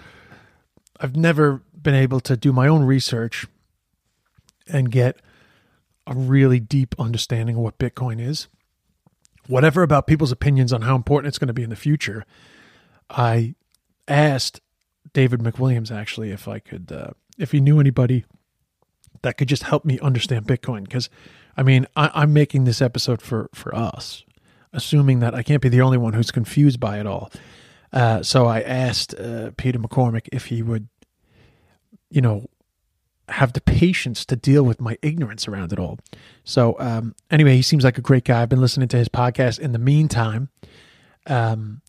[0.99, 3.45] I've never been able to do my own research
[4.67, 5.21] and get
[6.07, 8.47] a really deep understanding of what Bitcoin is.
[9.47, 12.25] Whatever about people's opinions on how important it's going to be in the future,
[13.09, 13.55] I
[14.07, 14.61] asked
[15.13, 18.25] David McWilliams actually if I could, uh, if he knew anybody
[19.21, 20.83] that could just help me understand Bitcoin.
[20.83, 21.09] Because,
[21.57, 24.23] I mean, I, I'm making this episode for for us,
[24.73, 27.31] assuming that I can't be the only one who's confused by it all.
[27.91, 30.87] Uh, so I asked uh, Peter McCormack if he would,
[32.11, 32.45] you know,
[33.29, 35.99] have the patience to deal with my ignorance around it all.
[36.43, 38.41] So um, anyway, he seems like a great guy.
[38.41, 40.49] I've been listening to his podcast in the meantime.
[41.25, 41.81] Um,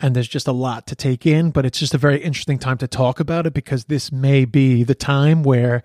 [0.00, 2.78] and there's just a lot to take in, but it's just a very interesting time
[2.78, 5.82] to talk about it because this may be the time where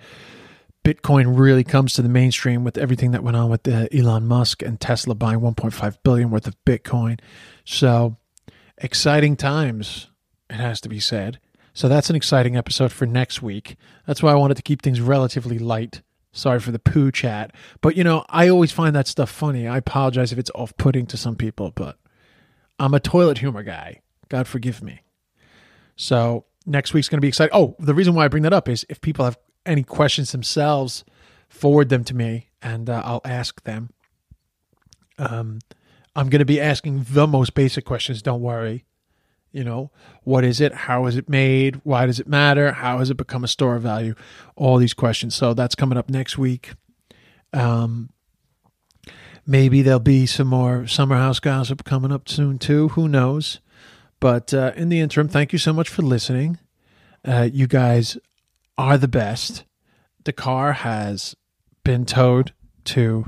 [0.84, 4.62] Bitcoin really comes to the mainstream with everything that went on with uh, Elon Musk
[4.62, 7.20] and Tesla buying 1.5 billion worth of Bitcoin.
[7.64, 8.18] So
[8.78, 10.10] exciting times,
[10.50, 11.40] it has to be said.
[11.74, 13.78] So that's an exciting episode for next week.
[14.06, 16.02] That's why I wanted to keep things relatively light.
[16.34, 17.52] Sorry for the poo chat.
[17.82, 19.68] But, you know, I always find that stuff funny.
[19.68, 21.98] I apologize if it's off putting to some people, but
[22.80, 24.02] I'm a toilet humor guy.
[24.30, 25.02] God forgive me.
[25.96, 27.56] So next week's going to be exciting.
[27.56, 31.04] Oh, the reason why I bring that up is if people have any questions themselves,
[31.50, 33.92] forward them to me and uh, I'll ask them.
[35.18, 35.60] Um,
[36.16, 38.22] I'm going to be asking the most basic questions.
[38.22, 38.86] Don't worry.
[39.52, 39.92] You know,
[40.24, 40.74] what is it?
[40.74, 41.80] How is it made?
[41.84, 42.72] Why does it matter?
[42.72, 44.16] How has it become a store of value?
[44.56, 45.36] All these questions.
[45.36, 46.72] So that's coming up next week.
[47.54, 48.10] Um,
[49.46, 52.90] maybe there'll be some more summer house gossip coming up soon too.
[52.90, 53.60] Who knows?
[54.20, 56.58] But uh, in the interim, thank you so much for listening.
[57.26, 58.18] Uh, you guys
[58.78, 59.66] are the best.
[60.24, 61.36] The car has
[61.84, 62.54] been towed
[62.86, 63.26] to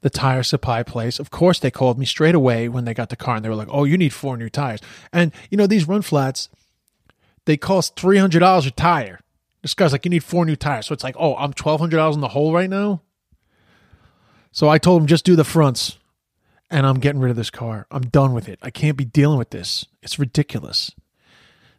[0.00, 1.18] the tire supply place.
[1.18, 3.54] Of course, they called me straight away when they got the car and they were
[3.54, 4.80] like, oh, you need four new tires.
[5.12, 6.48] And, you know, these run flats,
[7.46, 9.20] they cost $300 a tire.
[9.62, 10.86] This guy's like, you need four new tires.
[10.86, 13.00] So it's like, oh, I'm $1,200 in the hole right now.
[14.54, 15.98] So I told him, just do the fronts
[16.70, 17.88] and I'm getting rid of this car.
[17.90, 18.60] I'm done with it.
[18.62, 19.84] I can't be dealing with this.
[20.00, 20.92] It's ridiculous.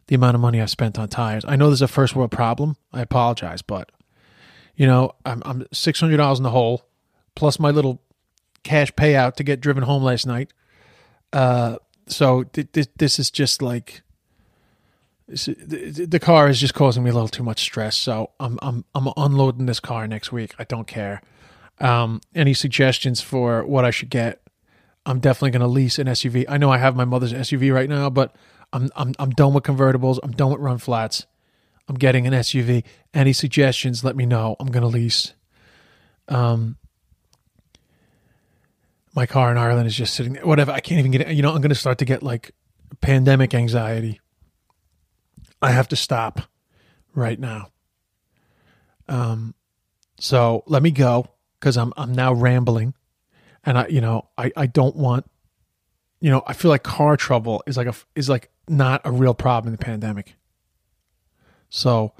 [0.08, 1.42] The amount of money I've spent on tires.
[1.48, 2.76] I know there's a first world problem.
[2.92, 3.90] I apologize, but
[4.76, 6.86] you know, I'm, I'm $600 in the hole
[7.34, 8.02] plus my little
[8.62, 10.52] cash payout to get driven home last night.
[11.32, 14.02] Uh, so th- th- this is just like
[15.28, 17.96] the car is just causing me a little too much stress.
[17.96, 20.54] So I'm I'm I'm unloading this car next week.
[20.58, 21.22] I don't care.
[21.78, 24.42] Um, any suggestions for what I should get?
[25.04, 26.46] I'm definitely going to lease an SUV.
[26.48, 28.34] I know I have my mother's SUV right now, but
[28.72, 30.18] I'm I'm I'm done with convertibles.
[30.22, 31.26] I'm done with run flats.
[31.88, 32.82] I'm getting an SUV.
[33.14, 34.02] Any suggestions?
[34.02, 34.56] Let me know.
[34.58, 35.34] I'm going to lease.
[36.28, 36.76] Um,
[39.14, 40.44] my car in Ireland is just sitting there.
[40.44, 40.72] Whatever.
[40.72, 41.28] I can't even get it.
[41.34, 42.50] You know, I'm going to start to get like
[43.00, 44.20] pandemic anxiety.
[45.62, 46.40] I have to stop
[47.14, 47.68] right now.
[49.08, 49.54] Um,
[50.18, 51.28] so let me go
[51.58, 52.94] because I'm I'm now rambling,
[53.64, 55.28] and I you know I I don't want,
[56.20, 59.34] you know I feel like car trouble is like a is like not a real
[59.34, 60.36] problem in the pandemic.
[61.68, 62.12] So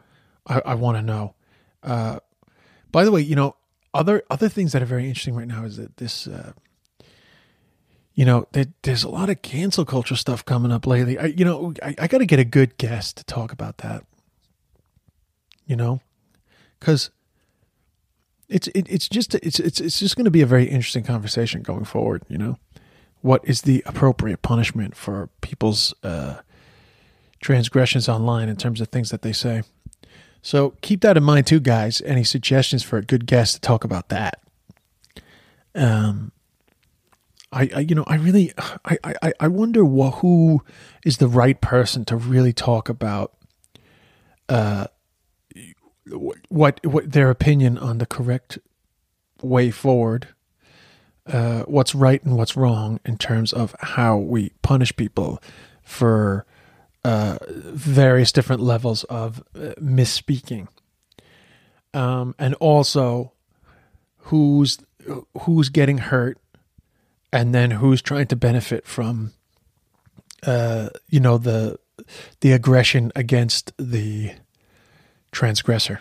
[0.47, 1.35] I, I want to know.
[1.83, 2.19] Uh,
[2.91, 3.57] by the way, you know
[3.95, 6.27] other other things that are very interesting right now is that this.
[6.27, 6.53] Uh,
[8.17, 11.19] you know, there, there's a lot of cancel culture stuff coming up lately.
[11.19, 14.07] I, you know, I, I got to get a good guest to talk about that.
[15.67, 16.01] You know,
[16.81, 17.11] because
[18.49, 21.63] it's it, it's just it's it's it's just going to be a very interesting conversation
[21.63, 22.23] going forward.
[22.29, 22.59] You know,
[23.23, 26.37] what is the appropriate punishment for people's uh,
[27.41, 29.63] transgressions online in terms of things that they say?
[30.43, 32.01] So keep that in mind too, guys.
[32.03, 34.41] Any suggestions for a good guest to talk about that?
[35.75, 36.33] Um,
[37.53, 38.53] I, I, you know I really
[38.85, 40.63] I, I, I wonder who
[41.05, 43.35] is the right person to really talk about
[44.49, 44.87] uh
[46.49, 48.59] what what their opinion on the correct
[49.43, 50.29] way forward
[51.27, 55.43] uh what's right and what's wrong in terms of how we punish people
[55.83, 56.47] for
[57.05, 60.69] uh various different levels of uh, misspeaking.
[61.93, 63.33] Um and also
[64.19, 64.79] who's
[65.41, 66.39] who's getting hurt
[67.33, 69.33] and then who's trying to benefit from
[70.47, 71.79] uh, you know the
[72.41, 74.33] the aggression against the
[75.37, 76.01] transgressor.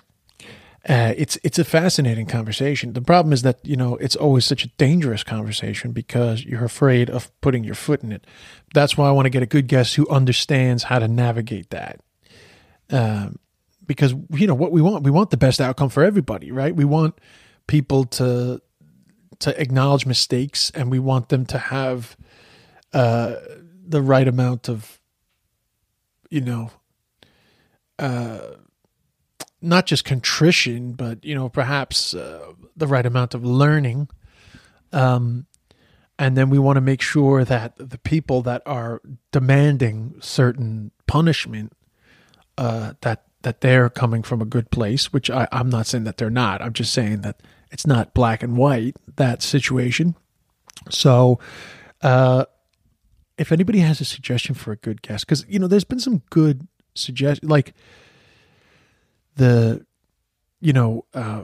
[0.88, 2.94] Uh, it's it's a fascinating conversation.
[2.94, 7.10] The problem is that you know it's always such a dangerous conversation because you're afraid
[7.10, 8.26] of putting your foot in it.
[8.74, 12.02] That's why I want to get a good guest who understands how to navigate that.
[12.92, 13.40] Um,
[13.86, 16.76] because you know what we want, we want the best outcome for everybody, right?
[16.76, 17.16] We want
[17.66, 18.62] people to
[19.40, 22.16] to acknowledge mistakes and we want them to have
[22.94, 23.36] uh,
[23.88, 25.00] the right amount of
[26.30, 26.70] you know
[27.98, 28.40] uh,
[29.66, 34.08] not just contrition but you know perhaps uh, the right amount of learning
[34.94, 35.46] um,
[36.18, 39.02] and then we want to make sure that the people that are
[39.32, 41.74] demanding certain punishment
[42.58, 46.18] uh, that that they're coming from a good place which I, i'm not saying that
[46.18, 47.42] they're not i'm just saying that
[47.76, 50.16] it's not black and white that situation.
[50.90, 51.40] So,
[52.02, 52.46] uh,
[53.38, 56.22] if anybody has a suggestion for a good guest, because you know, there's been some
[56.30, 57.74] good suggestions, like
[59.36, 59.86] the,
[60.62, 61.44] you know, uh,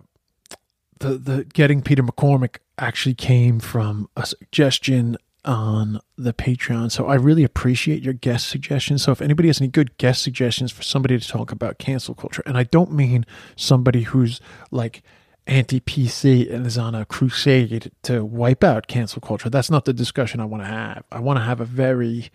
[0.99, 6.91] the the getting Peter McCormack actually came from a suggestion on the Patreon.
[6.91, 9.03] So I really appreciate your guest suggestions.
[9.03, 12.43] So if anybody has any good guest suggestions for somebody to talk about cancel culture,
[12.45, 13.25] and I don't mean
[13.55, 14.39] somebody who's
[14.69, 15.01] like
[15.47, 19.49] anti PC and is on a crusade to wipe out cancel culture.
[19.49, 21.03] That's not the discussion I want to have.
[21.11, 22.29] I want to have a very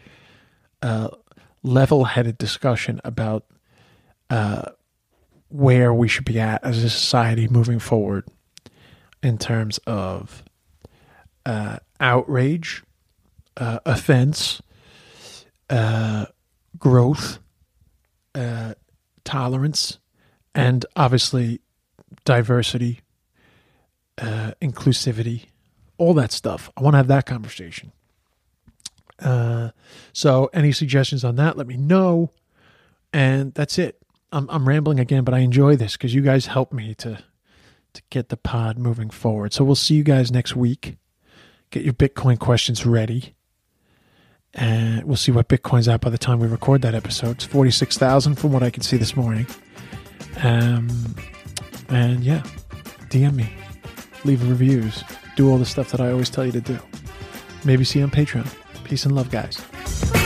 [0.83, 1.09] uh,
[1.63, 3.45] level headed discussion about
[4.31, 4.71] uh,
[5.49, 8.25] where we should be at as a society moving forward
[9.23, 10.43] in terms of
[11.45, 12.83] uh, outrage,
[13.57, 14.61] uh, offense,
[15.71, 16.27] uh,
[16.79, 17.39] growth,
[18.35, 18.75] uh,
[19.25, 19.99] tolerance,
[20.55, 21.61] and obviously
[22.25, 23.01] diversity,
[24.19, 25.47] uh, inclusivity,
[25.99, 26.71] all that stuff.
[26.77, 27.93] I want to have that conversation.
[29.19, 29.71] Uh,
[30.13, 32.33] so, any suggestions on that, let me know.
[33.13, 33.99] And that's it.
[34.33, 37.23] I'm, I'm rambling again, but I enjoy this because you guys help me to
[37.97, 39.53] to get the pod moving forward.
[39.53, 40.97] So we'll see you guys next week.
[41.71, 43.35] Get your Bitcoin questions ready.
[44.55, 47.37] And we'll see what Bitcoin's at by the time we record that episode.
[47.37, 49.47] It's 46,000 from what I can see this morning.
[50.43, 50.89] Um,
[51.89, 52.43] and yeah,
[53.11, 53.53] DM me,
[54.25, 55.03] leave reviews,
[55.37, 56.79] do all the stuff that I always tell you to do.
[57.65, 58.47] Maybe see you on Patreon.
[58.85, 60.26] Peace and love, guys.